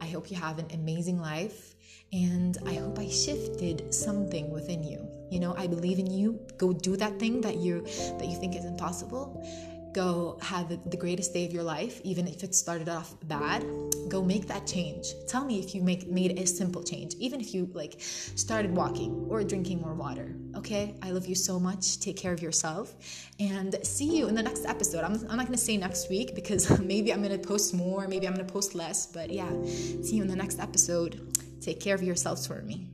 I 0.00 0.06
hope 0.06 0.30
you 0.30 0.36
have 0.38 0.58
an 0.58 0.68
amazing 0.72 1.20
life, 1.20 1.74
and 2.14 2.56
I 2.66 2.74
hope 2.74 2.98
I 2.98 3.08
shifted 3.08 3.92
something 3.92 4.50
within 4.50 4.82
you. 4.82 5.06
You 5.30 5.40
know, 5.40 5.54
I 5.54 5.66
believe 5.66 5.98
in 5.98 6.06
you. 6.06 6.40
Go 6.56 6.72
do 6.72 6.96
that 6.96 7.18
thing 7.18 7.42
that 7.42 7.56
you 7.56 7.82
that 7.82 8.26
you 8.26 8.36
think 8.36 8.56
is 8.56 8.64
impossible, 8.64 9.46
go 9.92 10.38
have 10.42 10.68
the 10.90 10.96
greatest 10.96 11.32
day 11.32 11.44
of 11.46 11.52
your 11.52 11.62
life 11.62 12.00
even 12.02 12.26
if 12.26 12.42
it 12.44 12.54
started 12.54 12.88
off 12.88 13.14
bad 13.24 13.64
go 14.08 14.22
make 14.22 14.46
that 14.48 14.66
change. 14.66 15.14
Tell 15.28 15.44
me 15.44 15.60
if 15.60 15.74
you 15.74 15.82
make 15.82 16.08
made 16.08 16.38
a 16.38 16.46
simple 16.46 16.82
change 16.82 17.14
even 17.18 17.40
if 17.40 17.54
you 17.54 17.70
like 17.72 17.96
started 17.98 18.74
walking 18.74 19.26
or 19.28 19.42
drinking 19.44 19.80
more 19.80 19.94
water 19.94 20.34
okay? 20.56 20.94
I 21.02 21.10
love 21.10 21.26
you 21.26 21.34
so 21.34 21.58
much. 21.58 22.00
Take 22.00 22.16
care 22.16 22.32
of 22.32 22.42
yourself. 22.42 22.94
And 23.38 23.74
see 23.82 24.18
you 24.18 24.28
in 24.28 24.34
the 24.34 24.42
next 24.42 24.66
episode. 24.66 25.04
I'm, 25.04 25.14
I'm 25.28 25.36
not 25.36 25.46
gonna 25.46 25.56
say 25.56 25.76
next 25.76 26.10
week 26.10 26.34
because 26.34 26.78
maybe 26.92 27.12
i'm 27.12 27.22
gonna 27.22 27.38
post 27.38 27.74
more 27.74 28.06
maybe 28.08 28.26
i'm 28.26 28.34
gonna 28.34 28.44
post 28.44 28.74
less 28.74 29.06
but 29.06 29.30
yeah 29.30 29.50
see 29.64 30.16
you 30.16 30.22
in 30.22 30.28
the 30.28 30.36
next 30.36 30.58
episode. 30.60 31.36
Take 31.60 31.78
care 31.80 31.94
of 31.94 32.02
yourselves 32.02 32.46
for 32.46 32.62
me 32.62 32.88